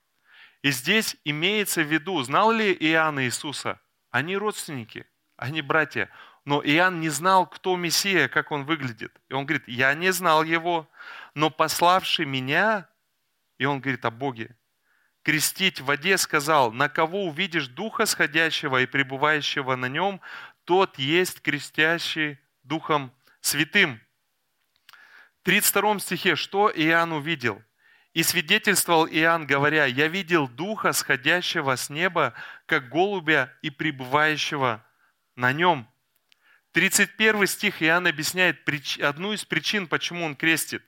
и 0.61 0.71
здесь 0.71 1.15
имеется 1.23 1.81
в 1.81 1.91
виду, 1.91 2.21
знал 2.21 2.51
ли 2.51 2.73
Иоанн 2.73 3.21
Иисуса? 3.21 3.79
Они 4.11 4.35
родственники, 4.35 5.05
они 5.37 5.61
братья. 5.61 6.09
Но 6.43 6.61
Иоанн 6.61 6.99
не 6.99 7.09
знал, 7.09 7.47
кто 7.47 7.75
Мессия, 7.75 8.27
как 8.27 8.51
он 8.51 8.65
выглядит. 8.65 9.15
И 9.29 9.33
он 9.33 9.45
говорит, 9.45 9.67
я 9.67 9.93
не 9.93 10.11
знал 10.11 10.43
его, 10.43 10.89
но 11.33 11.49
пославший 11.49 12.25
меня, 12.25 12.89
и 13.57 13.65
он 13.65 13.79
говорит 13.79 14.03
о 14.05 14.11
Боге, 14.11 14.55
крестить 15.23 15.79
в 15.79 15.85
воде 15.85 16.17
сказал, 16.17 16.71
на 16.71 16.89
кого 16.89 17.25
увидишь 17.25 17.67
Духа 17.67 18.05
сходящего 18.05 18.81
и 18.81 18.85
пребывающего 18.85 19.75
на 19.75 19.85
нем, 19.85 20.21
тот 20.65 20.97
есть 20.97 21.41
крестящий 21.41 22.39
Духом 22.63 23.13
Святым. 23.41 24.01
В 25.41 25.43
32 25.43 25.99
стихе, 25.99 26.35
что 26.35 26.69
Иоанн 26.69 27.13
увидел? 27.13 27.61
И 28.19 28.23
свидетельствовал 28.23 29.07
Иоанн, 29.07 29.47
говоря, 29.47 29.85
«Я 29.85 30.09
видел 30.09 30.49
Духа, 30.49 30.91
сходящего 30.91 31.77
с 31.77 31.89
неба, 31.89 32.33
как 32.65 32.89
голубя 32.89 33.49
и 33.61 33.69
пребывающего 33.69 34.85
на 35.37 35.53
нем». 35.53 35.89
31 36.73 37.47
стих 37.47 37.81
Иоанн 37.81 38.07
объясняет 38.07 38.57
одну 39.01 39.31
из 39.31 39.45
причин, 39.45 39.87
почему 39.87 40.25
он 40.25 40.35
крестит. 40.35 40.83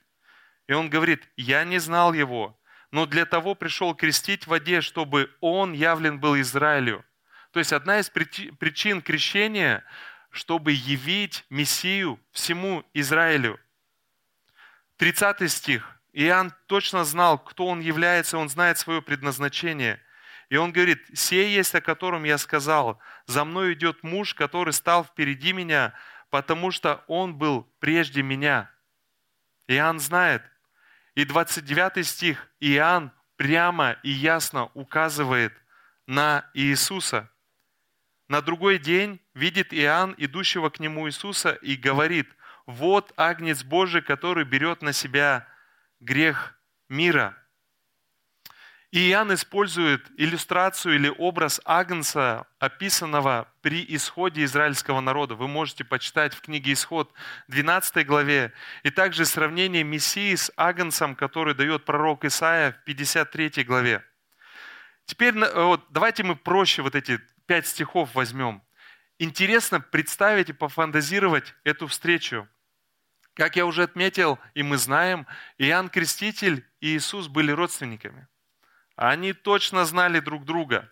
И 0.66 0.74
он 0.74 0.90
говорит, 0.90 1.26
«Я 1.38 1.64
не 1.64 1.78
знал 1.78 2.12
его, 2.12 2.60
но 2.90 3.06
для 3.06 3.24
того 3.24 3.54
пришел 3.54 3.94
крестить 3.94 4.44
в 4.44 4.48
воде, 4.48 4.82
чтобы 4.82 5.34
он 5.40 5.72
явлен 5.72 6.20
был 6.20 6.38
Израилю». 6.38 7.02
То 7.52 7.60
есть 7.60 7.72
одна 7.72 8.00
из 8.00 8.10
причин 8.10 9.00
крещения, 9.00 9.82
чтобы 10.28 10.72
явить 10.72 11.46
Мессию 11.48 12.20
всему 12.30 12.84
Израилю. 12.92 13.58
30 14.98 15.50
стих. 15.50 15.98
Иоанн 16.12 16.52
точно 16.66 17.04
знал, 17.04 17.38
кто 17.38 17.66
он 17.66 17.80
является, 17.80 18.36
он 18.36 18.48
знает 18.48 18.78
свое 18.78 19.00
предназначение. 19.00 20.00
И 20.50 20.56
он 20.56 20.72
говорит, 20.72 21.00
«Сей 21.14 21.54
есть, 21.54 21.74
о 21.74 21.80
котором 21.80 22.24
я 22.24 22.36
сказал, 22.36 23.00
за 23.26 23.44
мной 23.44 23.72
идет 23.72 24.02
муж, 24.02 24.34
который 24.34 24.74
стал 24.74 25.04
впереди 25.04 25.52
меня, 25.52 25.94
потому 26.28 26.70
что 26.70 27.02
он 27.06 27.34
был 27.34 27.66
прежде 27.78 28.22
меня». 28.22 28.70
Иоанн 29.68 29.98
знает. 29.98 30.42
И 31.14 31.24
29 31.24 32.06
стих, 32.06 32.48
Иоанн 32.60 33.10
прямо 33.36 33.92
и 34.02 34.10
ясно 34.10 34.70
указывает 34.74 35.54
на 36.06 36.44
Иисуса. 36.52 37.30
На 38.28 38.42
другой 38.42 38.78
день 38.78 39.20
видит 39.34 39.72
Иоанн, 39.72 40.14
идущего 40.18 40.68
к 40.68 40.80
нему 40.80 41.08
Иисуса, 41.08 41.52
и 41.62 41.76
говорит, 41.76 42.28
«Вот 42.66 43.12
Агнец 43.16 43.62
Божий, 43.62 44.02
который 44.02 44.44
берет 44.44 44.82
на 44.82 44.92
себя 44.92 45.46
грех 46.02 46.54
мира. 46.88 47.36
И 48.90 49.10
Иоанн 49.10 49.32
использует 49.32 50.06
иллюстрацию 50.18 50.96
или 50.96 51.08
образ 51.08 51.62
Агнца, 51.64 52.46
описанного 52.58 53.50
при 53.62 53.82
исходе 53.88 54.44
израильского 54.44 55.00
народа. 55.00 55.34
Вы 55.34 55.48
можете 55.48 55.82
почитать 55.82 56.34
в 56.34 56.42
книге 56.42 56.74
Исход 56.74 57.10
12 57.48 58.06
главе. 58.06 58.52
И 58.82 58.90
также 58.90 59.24
сравнение 59.24 59.82
Мессии 59.82 60.34
с 60.34 60.52
Агнцем, 60.56 61.16
который 61.16 61.54
дает 61.54 61.86
пророк 61.86 62.26
Исаия 62.26 62.72
в 62.72 62.84
53 62.84 63.64
главе. 63.64 64.04
Теперь 65.06 65.32
вот, 65.38 65.86
давайте 65.88 66.22
мы 66.22 66.36
проще 66.36 66.82
вот 66.82 66.94
эти 66.94 67.18
пять 67.46 67.66
стихов 67.66 68.14
возьмем. 68.14 68.62
Интересно 69.18 69.80
представить 69.80 70.50
и 70.50 70.52
пофантазировать 70.52 71.54
эту 71.64 71.86
встречу. 71.86 72.46
Как 73.34 73.56
я 73.56 73.64
уже 73.64 73.84
отметил, 73.84 74.38
и 74.54 74.62
мы 74.62 74.76
знаем, 74.76 75.26
Иоанн 75.56 75.88
Креститель 75.88 76.66
и 76.80 76.96
Иисус 76.96 77.28
были 77.28 77.50
родственниками. 77.50 78.28
Они 78.94 79.32
точно 79.32 79.86
знали 79.86 80.20
друг 80.20 80.44
друга. 80.44 80.90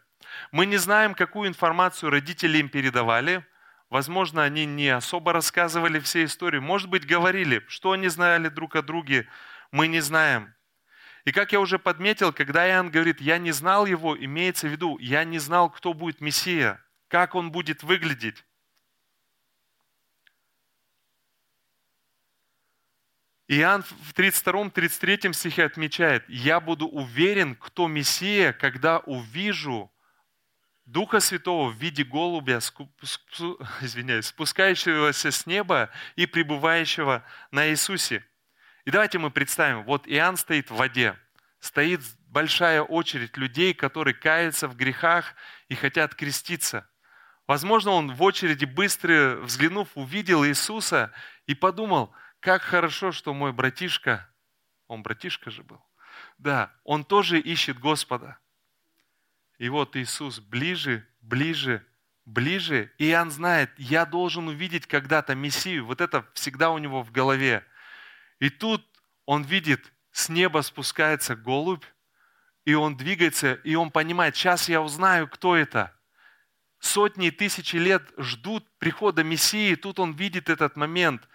Мы 0.51 0.65
не 0.65 0.79
знаем, 0.79 1.15
какую 1.15 1.49
информацию 1.49 2.11
родители 2.11 2.59
им 2.59 2.71
передавали. 2.71 3.45
Возможно, 3.91 4.43
они 4.43 4.65
не 4.65 4.89
особо 4.89 5.33
рассказывали 5.33 5.99
все 6.01 6.25
истории. 6.25 6.61
Может 6.61 6.89
быть, 6.89 7.07
говорили, 7.07 7.63
что 7.69 7.93
они 7.93 8.09
знали 8.09 8.49
друг 8.49 8.75
о 8.77 8.83
друге, 8.83 9.29
мы 9.71 9.87
не 9.89 10.01
знаем. 10.01 10.55
И 11.27 11.33
как 11.33 11.53
я 11.53 11.61
уже 11.61 11.79
подметил, 11.79 12.33
когда 12.33 12.67
Иоанн 12.67 12.91
говорит, 12.91 13.21
я 13.21 13.37
не 13.37 13.53
знал 13.53 13.85
его, 13.85 14.17
имеется 14.17 14.67
в 14.67 14.71
виду, 14.71 14.97
я 14.99 15.25
не 15.25 15.39
знал, 15.39 15.69
кто 15.69 15.93
будет 15.93 16.23
Мессия, 16.23 16.83
как 17.09 17.35
он 17.35 17.53
будет 17.53 17.83
выглядеть. 17.83 18.45
Иоанн 23.53 23.83
в 23.83 24.15
32-33 24.15 25.33
стихе 25.33 25.65
отмечает, 25.65 26.23
«Я 26.29 26.61
буду 26.61 26.87
уверен, 26.87 27.57
кто 27.57 27.89
Мессия, 27.89 28.53
когда 28.53 29.01
увижу 29.01 29.91
Духа 30.85 31.19
Святого 31.19 31.69
в 31.69 31.75
виде 31.75 32.05
голубя, 32.05 32.59
извиняюсь, 33.81 34.27
спускающегося 34.27 35.33
с 35.33 35.47
неба 35.47 35.91
и 36.15 36.27
пребывающего 36.27 37.25
на 37.51 37.69
Иисусе». 37.71 38.25
И 38.85 38.93
давайте 38.93 39.19
мы 39.19 39.33
представим, 39.33 39.83
вот 39.83 40.07
Иоанн 40.07 40.37
стоит 40.37 40.71
в 40.71 40.77
воде, 40.77 41.19
стоит 41.59 42.03
большая 42.29 42.83
очередь 42.83 43.37
людей, 43.37 43.75
которые 43.75 44.15
каются 44.15 44.69
в 44.69 44.77
грехах 44.77 45.35
и 45.67 45.75
хотят 45.75 46.15
креститься. 46.15 46.89
Возможно, 47.49 47.91
он 47.91 48.15
в 48.15 48.23
очереди 48.23 48.65
быстро 48.65 49.41
взглянув, 49.43 49.89
увидел 49.97 50.47
Иисуса 50.47 51.11
и 51.47 51.57
подумал– 51.57 52.15
как 52.41 52.63
хорошо, 52.63 53.13
что 53.13 53.33
мой 53.35 53.53
братишка, 53.53 54.29
он 54.87 55.03
братишка 55.03 55.51
же 55.51 55.63
был, 55.63 55.83
да, 56.39 56.73
он 56.85 57.05
тоже 57.05 57.39
ищет 57.39 57.79
Господа. 57.79 58.39
И 59.59 59.69
вот 59.69 59.95
Иисус 59.95 60.41
ближе, 60.41 61.07
ближе, 61.21 61.87
ближе, 62.25 62.93
и 62.99 63.11
Иоанн 63.11 63.31
знает, 63.31 63.71
я 63.79 64.07
должен 64.07 64.49
увидеть 64.49 64.87
когда-то 64.87 65.35
Мессию. 65.35 65.85
Вот 65.85 66.01
это 66.01 66.27
всегда 66.33 66.71
у 66.71 66.79
него 66.79 67.03
в 67.03 67.13
голове. 67.13 67.65
И 68.39 68.49
тут 68.49 68.87
он 69.27 69.43
видит, 69.43 69.93
с 70.13 70.29
неба 70.29 70.63
спускается 70.63 71.37
голубь, 71.37 71.85
и 72.65 72.75
он 72.75 72.97
двигается, 72.97 73.55
и 73.55 73.75
он 73.75 73.91
понимает, 73.91 74.37
сейчас 74.37 74.69
я 74.69 74.81
узнаю, 74.81 75.29
кто 75.29 75.57
это. 75.57 75.95
Сотни 76.79 77.27
и 77.27 77.31
тысячи 77.31 77.77
лет 77.77 78.03
ждут 78.17 78.67
прихода 78.79 79.23
Мессии, 79.23 79.75
тут 79.75 79.99
он 79.99 80.13
видит 80.13 80.49
этот 80.49 80.77
момент. 80.77 81.29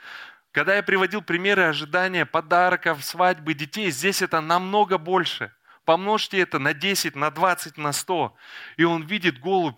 Когда 0.55 0.77
я 0.77 0.83
приводил 0.83 1.21
примеры 1.21 1.63
ожидания 1.63 2.25
подарков, 2.25 3.03
свадьбы, 3.03 3.53
детей, 3.53 3.91
здесь 3.91 4.21
это 4.21 4.39
намного 4.39 4.97
больше. 4.97 5.51
Помножьте 5.83 6.39
это 6.39 6.59
на 6.59 6.73
10, 6.73 7.13
на 7.17 7.29
20, 7.29 7.75
на 7.75 7.91
100. 7.91 8.33
И 8.77 8.85
он 8.85 9.03
видит 9.03 9.37
голубь, 9.41 9.77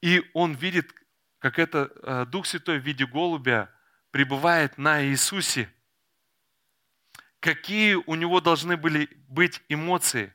и 0.00 0.22
он 0.32 0.54
видит, 0.54 0.90
как 1.38 1.58
это 1.58 1.92
э, 2.02 2.24
Дух 2.24 2.46
Святой 2.46 2.78
в 2.78 2.82
виде 2.82 3.04
голубя 3.04 3.70
пребывает 4.10 4.78
на 4.78 5.04
Иисусе. 5.04 5.70
Какие 7.40 7.96
у 7.96 8.14
него 8.14 8.40
должны 8.40 8.78
были 8.78 9.10
быть 9.28 9.60
эмоции? 9.68 10.32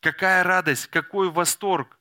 Какая 0.00 0.42
радость, 0.42 0.88
какой 0.88 1.30
восторг, 1.30 1.96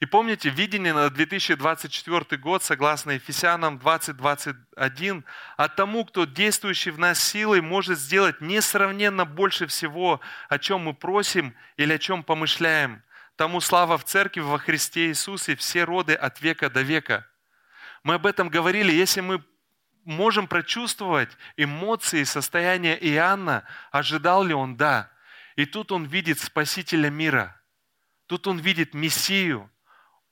и 0.00 0.06
помните, 0.06 0.48
видение 0.48 0.92
на 0.92 1.10
2024 1.10 2.40
год, 2.40 2.62
согласно 2.62 3.12
Ефесянам 3.12 3.78
20:21, 3.78 5.24
а 5.56 5.68
тому, 5.68 6.04
кто 6.04 6.24
действующий 6.24 6.90
в 6.92 7.00
нас 7.00 7.20
силой, 7.20 7.60
может 7.60 7.98
сделать 7.98 8.40
несравненно 8.40 9.24
больше 9.24 9.66
всего, 9.66 10.20
о 10.48 10.58
чем 10.60 10.82
мы 10.82 10.94
просим 10.94 11.52
или 11.76 11.94
о 11.94 11.98
чем 11.98 12.22
помышляем. 12.22 13.02
Тому 13.34 13.60
слава 13.60 13.98
в 13.98 14.04
церкви 14.04 14.40
во 14.40 14.58
Христе 14.58 15.08
Иисусе 15.08 15.56
все 15.56 15.82
роды 15.82 16.14
от 16.14 16.40
века 16.40 16.70
до 16.70 16.82
века. 16.82 17.26
Мы 18.04 18.14
об 18.14 18.26
этом 18.26 18.50
говорили, 18.50 18.92
если 18.92 19.20
мы 19.20 19.42
можем 20.04 20.46
прочувствовать 20.46 21.36
эмоции, 21.56 22.22
состояние 22.22 22.96
Иоанна, 23.10 23.64
ожидал 23.90 24.44
ли 24.44 24.54
он? 24.54 24.76
Да. 24.76 25.10
И 25.56 25.66
тут 25.66 25.90
он 25.90 26.04
видит 26.04 26.38
Спасителя 26.38 27.10
мира. 27.10 27.60
Тут 28.26 28.46
он 28.46 28.58
видит 28.58 28.94
Мессию, 28.94 29.70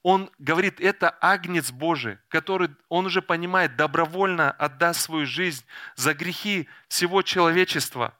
он 0.08 0.30
говорит, 0.38 0.80
это 0.80 1.18
агнец 1.20 1.72
Божий, 1.72 2.18
который, 2.28 2.68
он 2.88 3.06
уже 3.06 3.20
понимает, 3.20 3.74
добровольно 3.74 4.52
отдаст 4.52 5.00
свою 5.00 5.26
жизнь 5.26 5.64
за 5.96 6.14
грехи 6.14 6.68
всего 6.86 7.22
человечества. 7.22 8.16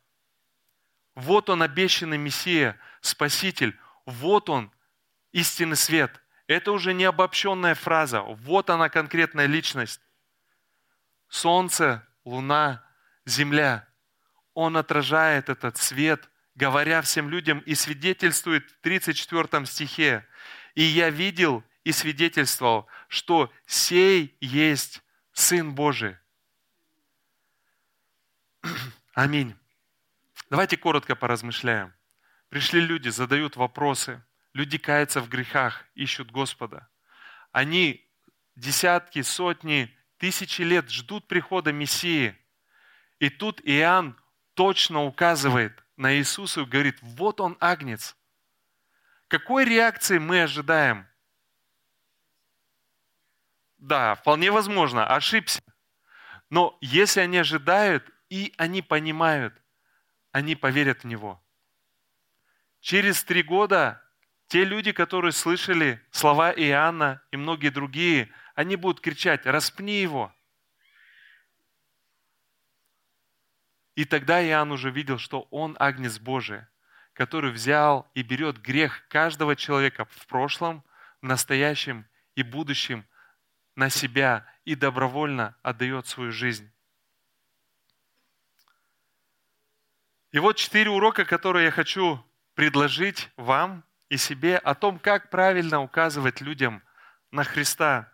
Вот 1.14 1.48
он 1.48 1.62
обещанный 1.62 2.18
Мессия, 2.18 2.76
Спаситель. 3.02 3.78
Вот 4.04 4.50
он, 4.50 4.72
истинный 5.30 5.76
свет. 5.76 6.20
Это 6.48 6.72
уже 6.72 6.92
не 6.92 7.04
обобщенная 7.04 7.76
фраза. 7.76 8.20
Вот 8.20 8.68
она 8.68 8.88
конкретная 8.88 9.46
личность. 9.46 10.00
Солнце, 11.28 12.04
луна, 12.24 12.84
земля. 13.26 13.86
Он 14.54 14.76
отражает 14.76 15.48
этот 15.48 15.76
свет, 15.76 16.28
говоря 16.56 17.00
всем 17.02 17.30
людям 17.30 17.60
и 17.60 17.76
свидетельствует 17.76 18.68
в 18.72 18.80
34 18.80 19.66
стихе. 19.66 20.26
«И 20.74 20.82
я 20.82 21.10
видел 21.10 21.62
и 21.86 21.92
свидетельствовал, 21.92 22.88
что 23.06 23.52
сей 23.64 24.36
есть 24.40 25.04
Сын 25.32 25.72
Божий. 25.72 26.16
Аминь. 29.14 29.54
Давайте 30.50 30.76
коротко 30.76 31.14
поразмышляем. 31.14 31.94
Пришли 32.48 32.80
люди, 32.80 33.08
задают 33.08 33.54
вопросы. 33.54 34.20
Люди 34.52 34.78
каются 34.78 35.20
в 35.20 35.28
грехах, 35.28 35.84
ищут 35.94 36.32
Господа. 36.32 36.88
Они 37.52 38.04
десятки, 38.56 39.22
сотни, 39.22 39.96
тысячи 40.18 40.62
лет 40.62 40.90
ждут 40.90 41.28
прихода 41.28 41.70
Мессии. 41.70 42.36
И 43.20 43.30
тут 43.30 43.60
Иоанн 43.62 44.20
точно 44.54 45.04
указывает 45.04 45.84
на 45.96 46.16
Иисуса 46.16 46.62
и 46.62 46.64
говорит, 46.64 46.98
вот 47.00 47.40
он 47.40 47.56
агнец. 47.60 48.16
Какой 49.28 49.64
реакции 49.64 50.18
мы 50.18 50.42
ожидаем? 50.42 51.06
Да, 53.78 54.14
вполне 54.14 54.50
возможно, 54.50 55.06
ошибся. 55.06 55.62
Но 56.50 56.76
если 56.80 57.20
они 57.20 57.38
ожидают 57.38 58.10
и 58.28 58.54
они 58.56 58.82
понимают, 58.82 59.54
они 60.32 60.54
поверят 60.56 61.02
в 61.02 61.06
Него. 61.06 61.42
Через 62.80 63.24
три 63.24 63.42
года 63.42 64.02
те 64.48 64.64
люди, 64.64 64.92
которые 64.92 65.32
слышали 65.32 66.00
слова 66.10 66.52
Иоанна 66.52 67.22
и 67.32 67.36
многие 67.36 67.70
другие, 67.70 68.30
они 68.54 68.76
будут 68.76 69.00
кричать, 69.00 69.44
распни 69.44 70.00
его. 70.00 70.32
И 73.96 74.04
тогда 74.04 74.44
Иоанн 74.46 74.70
уже 74.72 74.90
видел, 74.90 75.18
что 75.18 75.48
он 75.50 75.76
агнец 75.80 76.18
Божий, 76.18 76.62
который 77.12 77.50
взял 77.50 78.08
и 78.14 78.22
берет 78.22 78.58
грех 78.58 79.08
каждого 79.08 79.56
человека 79.56 80.04
в 80.04 80.26
прошлом, 80.26 80.84
в 81.22 81.26
настоящем 81.26 82.06
и 82.34 82.42
будущем 82.42 83.06
на 83.76 83.90
себя 83.90 84.44
и 84.64 84.74
добровольно 84.74 85.54
отдает 85.62 86.06
свою 86.06 86.32
жизнь. 86.32 86.70
И 90.32 90.38
вот 90.38 90.56
четыре 90.56 90.90
урока, 90.90 91.24
которые 91.24 91.66
я 91.66 91.70
хочу 91.70 92.22
предложить 92.54 93.30
вам 93.36 93.84
и 94.08 94.16
себе 94.16 94.56
о 94.58 94.74
том, 94.74 94.98
как 94.98 95.30
правильно 95.30 95.80
указывать 95.80 96.40
людям 96.40 96.82
на 97.30 97.44
Христа. 97.44 98.12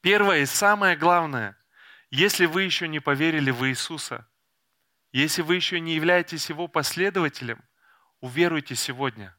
Первое 0.00 0.40
и 0.40 0.46
самое 0.46 0.96
главное, 0.96 1.56
если 2.10 2.46
вы 2.46 2.64
еще 2.64 2.88
не 2.88 3.00
поверили 3.00 3.50
в 3.50 3.66
Иисуса, 3.68 4.28
если 5.12 5.42
вы 5.42 5.56
еще 5.56 5.78
не 5.78 5.94
являетесь 5.94 6.48
Его 6.48 6.68
последователем, 6.68 7.62
уверуйте 8.20 8.74
сегодня. 8.74 9.36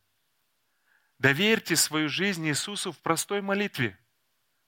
Доверьте 1.19 1.75
свою 1.75 2.09
жизнь 2.09 2.47
Иисусу 2.47 2.91
в 2.91 2.99
простой 2.99 3.41
молитве, 3.41 3.97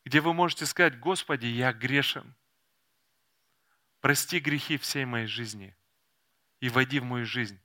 где 0.06 0.22
вы 0.22 0.34
можете 0.34 0.68
сказать, 0.68 1.00
Господи, 1.00 1.48
я 1.48 1.74
грешен. 1.74 2.36
Прости 4.02 4.40
грехи 4.40 4.78
всей 4.78 5.04
моей 5.04 5.26
жизни 5.26 5.76
и 6.60 6.70
войди 6.70 7.00
в 7.00 7.04
мою 7.04 7.26
жизнь. 7.26 7.60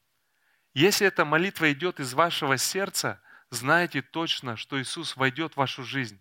Если 0.72 1.06
эта 1.06 1.26
молитва 1.26 1.70
идет 1.72 2.00
из 2.00 2.14
вашего 2.14 2.56
сердца, 2.56 3.20
знайте 3.50 4.00
точно, 4.00 4.56
что 4.56 4.80
Иисус 4.80 5.16
войдет 5.16 5.52
в 5.52 5.56
вашу 5.58 5.84
жизнь. 5.84 6.20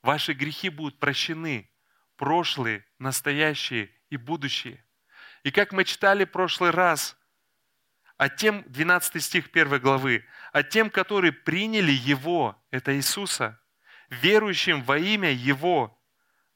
Ваши 0.00 0.32
грехи 0.32 0.70
будут 0.70 0.98
прощены, 0.98 1.70
прошлые, 2.16 2.86
настоящие 2.98 3.90
и 4.08 4.16
будущие. 4.16 4.82
И 5.42 5.50
как 5.50 5.72
мы 5.72 5.84
читали 5.84 6.24
в 6.24 6.30
прошлый 6.30 6.70
раз, 6.70 7.18
а 8.16 8.30
тем, 8.30 8.64
12 8.66 9.22
стих 9.22 9.50
1 9.52 9.78
главы, 9.80 10.24
а 10.52 10.62
тем, 10.62 10.88
которые 10.88 11.32
приняли 11.32 11.92
Его, 11.92 12.62
это 12.70 12.96
Иисуса, 12.96 13.60
верующим 14.10 14.82
во 14.82 14.98
имя 14.98 15.30
Его, 15.30 15.98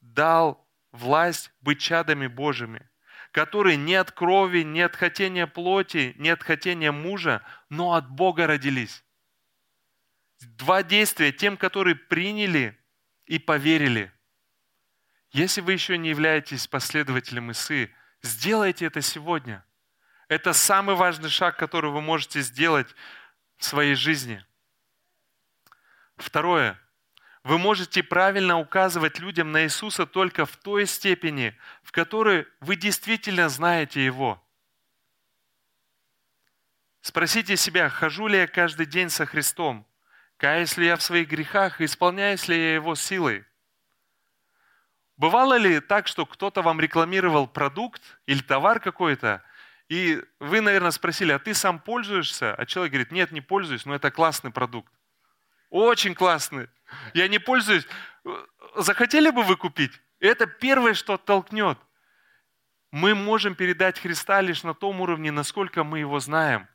дал 0.01 0.67
власть 0.91 1.51
быть 1.61 1.79
чадами 1.79 2.27
Божьими– 2.27 2.89
которые 3.35 3.75
не 3.75 3.95
от 3.95 4.13
крови, 4.13 4.61
не 4.61 4.79
от 4.79 4.95
хотения 4.95 5.45
плоти, 5.45 6.15
не 6.17 6.29
от 6.29 6.41
хотения 6.41 6.93
мужа, 6.93 7.41
но 7.67 7.95
от 7.95 8.09
Бога 8.09 8.47
родились. 8.47 9.03
Два 10.39 10.83
действия 10.83 11.33
тем, 11.33 11.57
которые 11.57 11.95
приняли 11.95 12.79
и 13.25 13.37
поверили. 13.37 14.09
Если 15.31 15.59
вы 15.59 15.73
еще 15.73 15.97
не 15.97 16.11
являетесь 16.11 16.65
последователем 16.65 17.51
Исы, 17.51 17.93
сделайте 18.21 18.85
это 18.85 19.01
сегодня. 19.01 19.65
Это 20.29 20.53
самый 20.53 20.95
важный 20.95 21.29
шаг, 21.29 21.57
который 21.57 21.91
вы 21.91 21.99
можете 21.99 22.39
сделать 22.39 22.95
в 23.57 23.65
своей 23.65 23.95
жизни. 23.95 24.45
Второе. 26.15 26.79
Вы 27.45 27.59
можете 27.59 28.01
правильно 28.01 28.57
указывать 28.57 29.19
людям 29.19 29.51
на 29.51 29.65
Иисуса 29.65 30.07
только 30.07 30.47
в 30.47 30.57
той 30.57 30.87
степени, 30.87 31.55
в 31.83 31.91
которой 31.91 32.47
вы 32.59 32.75
действительно 32.75 33.49
знаете 33.49 34.03
Его. 34.03 34.43
Спросите 37.01 37.55
себя, 37.55 37.87
хожу 37.87 38.25
ли 38.25 38.39
я 38.39 38.47
каждый 38.47 38.87
день 38.87 39.11
со 39.11 39.27
Христом, 39.27 39.85
каюсь 40.37 40.75
ли 40.75 40.87
я 40.87 40.95
в 40.95 41.03
своих 41.03 41.27
грехах 41.27 41.81
исполняюсь 41.81 42.47
ли 42.47 42.57
я 42.57 42.73
Его 42.73 42.95
силой. 42.95 43.45
Бывало 45.15 45.55
ли 45.55 45.79
так, 45.81 46.07
что 46.07 46.25
кто-то 46.25 46.63
вам 46.63 46.81
рекламировал 46.81 47.45
продукт 47.45 48.01
или 48.25 48.41
товар 48.41 48.79
какой-то, 48.79 49.43
и 49.87 50.19
вы, 50.39 50.61
наверное, 50.61 50.89
спросили, 50.89 51.31
а 51.31 51.37
ты 51.37 51.53
сам 51.53 51.77
пользуешься? 51.77 52.55
А 52.55 52.65
человек 52.65 52.93
говорит, 52.93 53.11
нет, 53.11 53.31
не 53.31 53.41
пользуюсь, 53.41 53.85
но 53.85 53.93
это 53.93 54.09
классный 54.09 54.49
продукт. 54.49 54.91
Очень 55.69 56.15
классный. 56.15 56.67
Я 57.13 57.27
не 57.27 57.39
пользуюсь. 57.39 57.87
Захотели 58.75 59.29
бы 59.29 59.43
вы 59.43 59.57
купить? 59.57 59.91
Это 60.19 60.47
первое, 60.47 60.93
что 60.93 61.13
оттолкнет. 61.13 61.77
Мы 62.91 63.13
можем 63.13 63.55
передать 63.55 63.99
Христа 63.99 64.41
лишь 64.41 64.63
на 64.63 64.73
том 64.73 65.01
уровне, 65.01 65.31
насколько 65.31 65.83
мы 65.83 65.99
Его 65.99 66.19
знаем. 66.19 66.67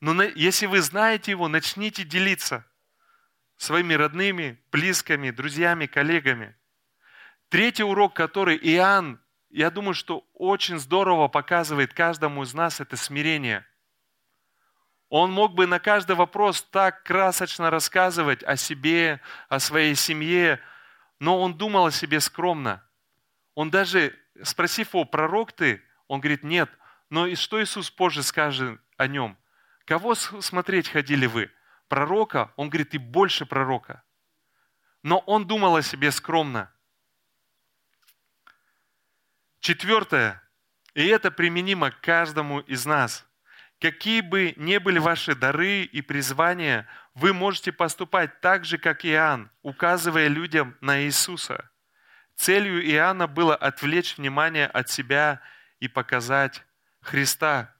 Но 0.00 0.22
если 0.22 0.66
вы 0.66 0.80
знаете 0.80 1.30
Его, 1.30 1.48
начните 1.48 2.04
делиться 2.04 2.66
своими 3.56 3.94
родными, 3.94 4.60
близкими, 4.72 5.30
друзьями, 5.30 5.86
коллегами. 5.86 6.56
Третий 7.48 7.84
урок, 7.84 8.14
который 8.14 8.56
Иоанн, 8.56 9.20
я 9.50 9.70
думаю, 9.70 9.94
что 9.94 10.26
очень 10.34 10.78
здорово 10.78 11.28
показывает 11.28 11.94
каждому 11.94 12.42
из 12.42 12.52
нас, 12.52 12.80
это 12.80 12.96
смирение– 12.96 13.64
он 15.16 15.30
мог 15.30 15.54
бы 15.54 15.68
на 15.68 15.78
каждый 15.78 16.16
вопрос 16.16 16.60
так 16.72 17.04
красочно 17.04 17.70
рассказывать 17.70 18.42
о 18.42 18.56
себе, 18.56 19.20
о 19.48 19.60
своей 19.60 19.94
семье, 19.94 20.58
но 21.20 21.40
он 21.40 21.56
думал 21.56 21.86
о 21.86 21.92
себе 21.92 22.18
скромно. 22.18 22.84
Он 23.54 23.70
даже, 23.70 24.18
спросив 24.42 24.92
его, 24.92 25.04
пророк 25.04 25.52
ты, 25.52 25.80
он 26.08 26.18
говорит, 26.18 26.42
нет. 26.42 26.68
Но 27.10 27.28
и 27.28 27.36
что 27.36 27.62
Иисус 27.62 27.92
позже 27.92 28.24
скажет 28.24 28.80
о 28.96 29.06
нем? 29.06 29.38
Кого 29.84 30.16
смотреть 30.16 30.88
ходили 30.88 31.26
вы? 31.26 31.48
Пророка? 31.86 32.52
Он 32.56 32.68
говорит, 32.68 32.92
и 32.94 32.98
больше 32.98 33.46
пророка. 33.46 34.02
Но 35.04 35.18
он 35.20 35.46
думал 35.46 35.76
о 35.76 35.82
себе 35.82 36.10
скромно. 36.10 36.72
Четвертое, 39.60 40.42
и 40.92 41.06
это 41.06 41.30
применимо 41.30 41.92
к 41.92 42.00
каждому 42.00 42.58
из 42.58 42.84
нас– 42.84 43.24
Какие 43.84 44.22
бы 44.22 44.54
ни 44.56 44.78
были 44.78 44.98
ваши 44.98 45.34
дары 45.34 45.82
и 45.82 46.00
призвания, 46.00 46.88
вы 47.12 47.34
можете 47.34 47.70
поступать 47.70 48.40
так 48.40 48.64
же, 48.64 48.78
как 48.78 49.04
Иоанн, 49.04 49.50
указывая 49.60 50.28
людям 50.28 50.74
на 50.80 51.02
Иисуса. 51.02 51.70
Целью 52.34 52.82
Иоанна 52.82 53.26
было 53.26 53.54
отвлечь 53.54 54.16
внимание 54.16 54.68
от 54.68 54.88
себя 54.88 55.42
и 55.80 55.88
показать 55.88 56.64
Христа. 57.02 57.76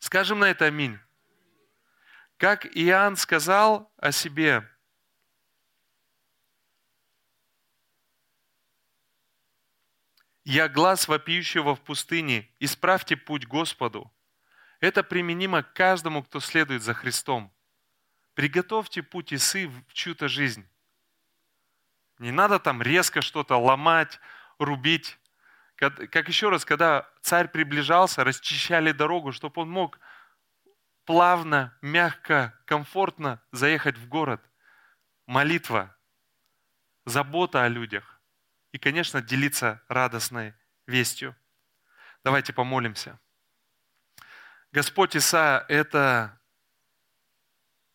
Скажем 0.00 0.40
на 0.40 0.46
это 0.46 0.64
аминь. 0.64 0.98
Как 2.36 2.66
Иоанн 2.66 3.14
сказал 3.14 3.92
о 3.98 4.10
себе, 4.10 4.68
«Я 10.42 10.68
глаз 10.68 11.06
вопиющего 11.06 11.76
в 11.76 11.82
пустыне, 11.82 12.52
исправьте 12.58 13.16
путь 13.16 13.46
Господу». 13.46 14.12
Это 14.80 15.02
применимо 15.02 15.62
каждому, 15.62 16.22
кто 16.22 16.40
следует 16.40 16.82
за 16.82 16.94
Христом. 16.94 17.52
Приготовьте 18.34 19.02
путь 19.02 19.32
Исы 19.32 19.66
в 19.66 19.92
чью-то 19.92 20.28
жизнь. 20.28 20.68
Не 22.18 22.30
надо 22.30 22.58
там 22.58 22.82
резко 22.82 23.20
что-то 23.20 23.56
ломать, 23.56 24.20
рубить. 24.58 25.18
Как 25.76 26.28
еще 26.28 26.48
раз, 26.48 26.64
когда 26.64 27.08
царь 27.20 27.48
приближался, 27.48 28.24
расчищали 28.24 28.92
дорогу, 28.92 29.32
чтобы 29.32 29.62
он 29.62 29.70
мог 29.70 29.98
плавно, 31.04 31.76
мягко, 31.82 32.58
комфортно 32.64 33.40
заехать 33.52 33.96
в 33.96 34.08
город. 34.08 34.42
Молитва, 35.26 35.96
забота 37.04 37.64
о 37.64 37.68
людях 37.68 38.20
и, 38.72 38.78
конечно, 38.78 39.22
делиться 39.22 39.82
радостной 39.88 40.54
вестью. 40.86 41.36
Давайте 42.24 42.52
помолимся. 42.52 43.20
Господь 44.70 45.16
Иса, 45.16 45.64
это 45.68 46.38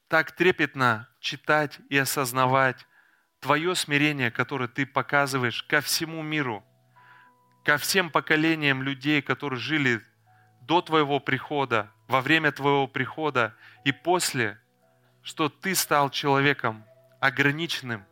так 0.07 0.31
трепетно 0.31 1.07
читать 1.19 1.79
и 1.89 1.97
осознавать 1.97 2.87
Твое 3.39 3.75
смирение, 3.75 4.31
которое 4.31 4.67
Ты 4.67 4.85
показываешь 4.87 5.63
ко 5.63 5.81
всему 5.81 6.23
миру, 6.23 6.63
ко 7.63 7.77
всем 7.77 8.09
поколениям 8.09 8.81
людей, 8.81 9.21
которые 9.21 9.59
жили 9.59 10.01
до 10.61 10.81
Твоего 10.81 11.19
прихода, 11.19 11.91
во 12.07 12.21
время 12.21 12.51
Твоего 12.51 12.87
прихода 12.87 13.55
и 13.85 13.91
после, 13.91 14.59
что 15.21 15.49
Ты 15.49 15.75
стал 15.75 16.09
человеком 16.09 16.83
ограниченным. 17.19 18.03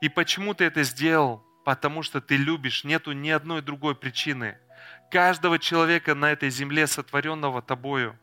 И 0.00 0.08
почему 0.08 0.54
Ты 0.54 0.64
это 0.64 0.84
сделал? 0.84 1.44
Потому 1.64 2.04
что 2.04 2.20
Ты 2.20 2.36
любишь, 2.36 2.84
нету 2.84 3.10
ни 3.10 3.30
одной 3.30 3.60
другой 3.60 3.96
причины– 3.96 4.56
каждого 5.10 5.58
человека 5.58 6.14
на 6.14 6.32
этой 6.32 6.50
земле, 6.50 6.86
сотворенного 6.86 7.62
Тобою. 7.62 8.18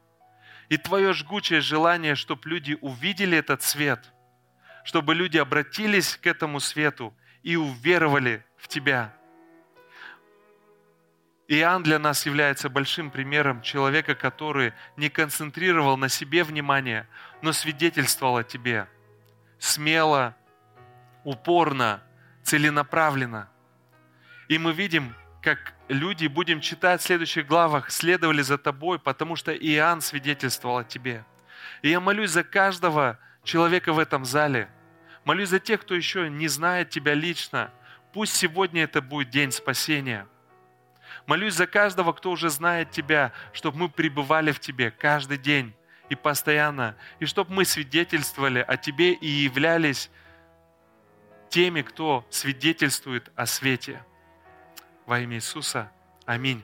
И 0.70 0.78
Твое 0.78 1.14
жгучее 1.14 1.62
желание, 1.62 2.16
чтобы 2.16 2.50
люди 2.50 2.78
увидели 2.82 3.38
этот 3.38 3.62
свет, 3.62 4.14
чтобы 4.84 5.14
люди 5.14 5.38
обратились 5.38 6.18
к 6.18 6.28
этому 6.28 6.60
свету 6.60 7.14
и 7.44 7.56
уверовали 7.56 8.44
в 8.58 8.68
Тебя. 8.68 9.14
Иоанн 11.48 11.84
для 11.84 12.00
нас 12.00 12.26
является 12.26 12.70
большим 12.70 13.12
примером 13.12 13.62
человека, 13.62 14.16
который 14.16 14.74
не 14.98 15.10
концентрировал 15.10 15.96
на 15.96 16.10
себе 16.10 16.44
внимание, 16.44 17.08
но 17.44 17.54
свидетельствовал 17.54 18.38
о 18.38 18.44
тебе. 18.44 18.88
Смело, 19.60 20.36
упорно, 21.24 22.02
целенаправленно. 22.44 23.50
И 24.48 24.58
мы 24.58 24.74
видим, 24.74 25.16
как 25.46 25.74
люди, 25.88 26.28
будем 26.28 26.60
читать 26.60 27.02
в 27.02 27.06
следующих 27.06 27.48
главах, 27.48 27.92
следовали 27.92 28.42
за 28.42 28.58
тобой, 28.58 29.00
потому 29.00 29.38
что 29.38 29.54
Иоанн 29.56 30.02
свидетельствовал 30.02 30.80
о 30.80 30.84
тебе. 30.84 31.24
И 31.82 31.90
я 31.90 32.00
молюсь 32.00 32.32
за 32.32 32.44
каждого 32.44 33.18
человека 33.44 33.94
в 33.94 34.00
этом 34.00 34.26
зале. 34.26 34.68
Молюсь 35.24 35.50
за 35.50 35.60
тех, 35.60 35.82
кто 35.82 35.96
еще 35.96 36.30
не 36.30 36.48
знает 36.50 36.90
тебя 36.90 37.14
лично. 37.14 37.72
Пусть 38.12 38.36
сегодня 38.36 38.84
это 38.84 39.02
будет 39.02 39.30
день 39.30 39.52
спасения– 39.52 40.28
Молюсь 41.26 41.56
за 41.56 41.66
каждого, 41.66 42.14
кто 42.14 42.32
уже 42.32 42.50
знает 42.50 42.92
Тебя, 42.92 43.32
чтобы 43.54 43.78
мы 43.80 43.90
пребывали 43.90 44.52
в 44.52 44.60
Тебе 44.60 44.92
каждый 44.92 45.38
день 45.38 45.74
и 46.10 46.16
постоянно, 46.16 46.96
и 47.20 47.26
чтобы 47.26 47.54
мы 47.54 47.66
свидетельствовали 47.66 48.64
о 48.68 48.78
Тебе 48.78 49.14
и 49.14 49.28
являлись 49.28 50.12
теми, 51.50 51.82
кто 51.82 52.26
свидетельствует 52.30 53.32
о 53.36 53.46
свете. 53.46 54.04
Во 55.06 55.20
имя 55.20 55.36
Иисуса. 55.36 55.92
Аминь. 56.26 56.64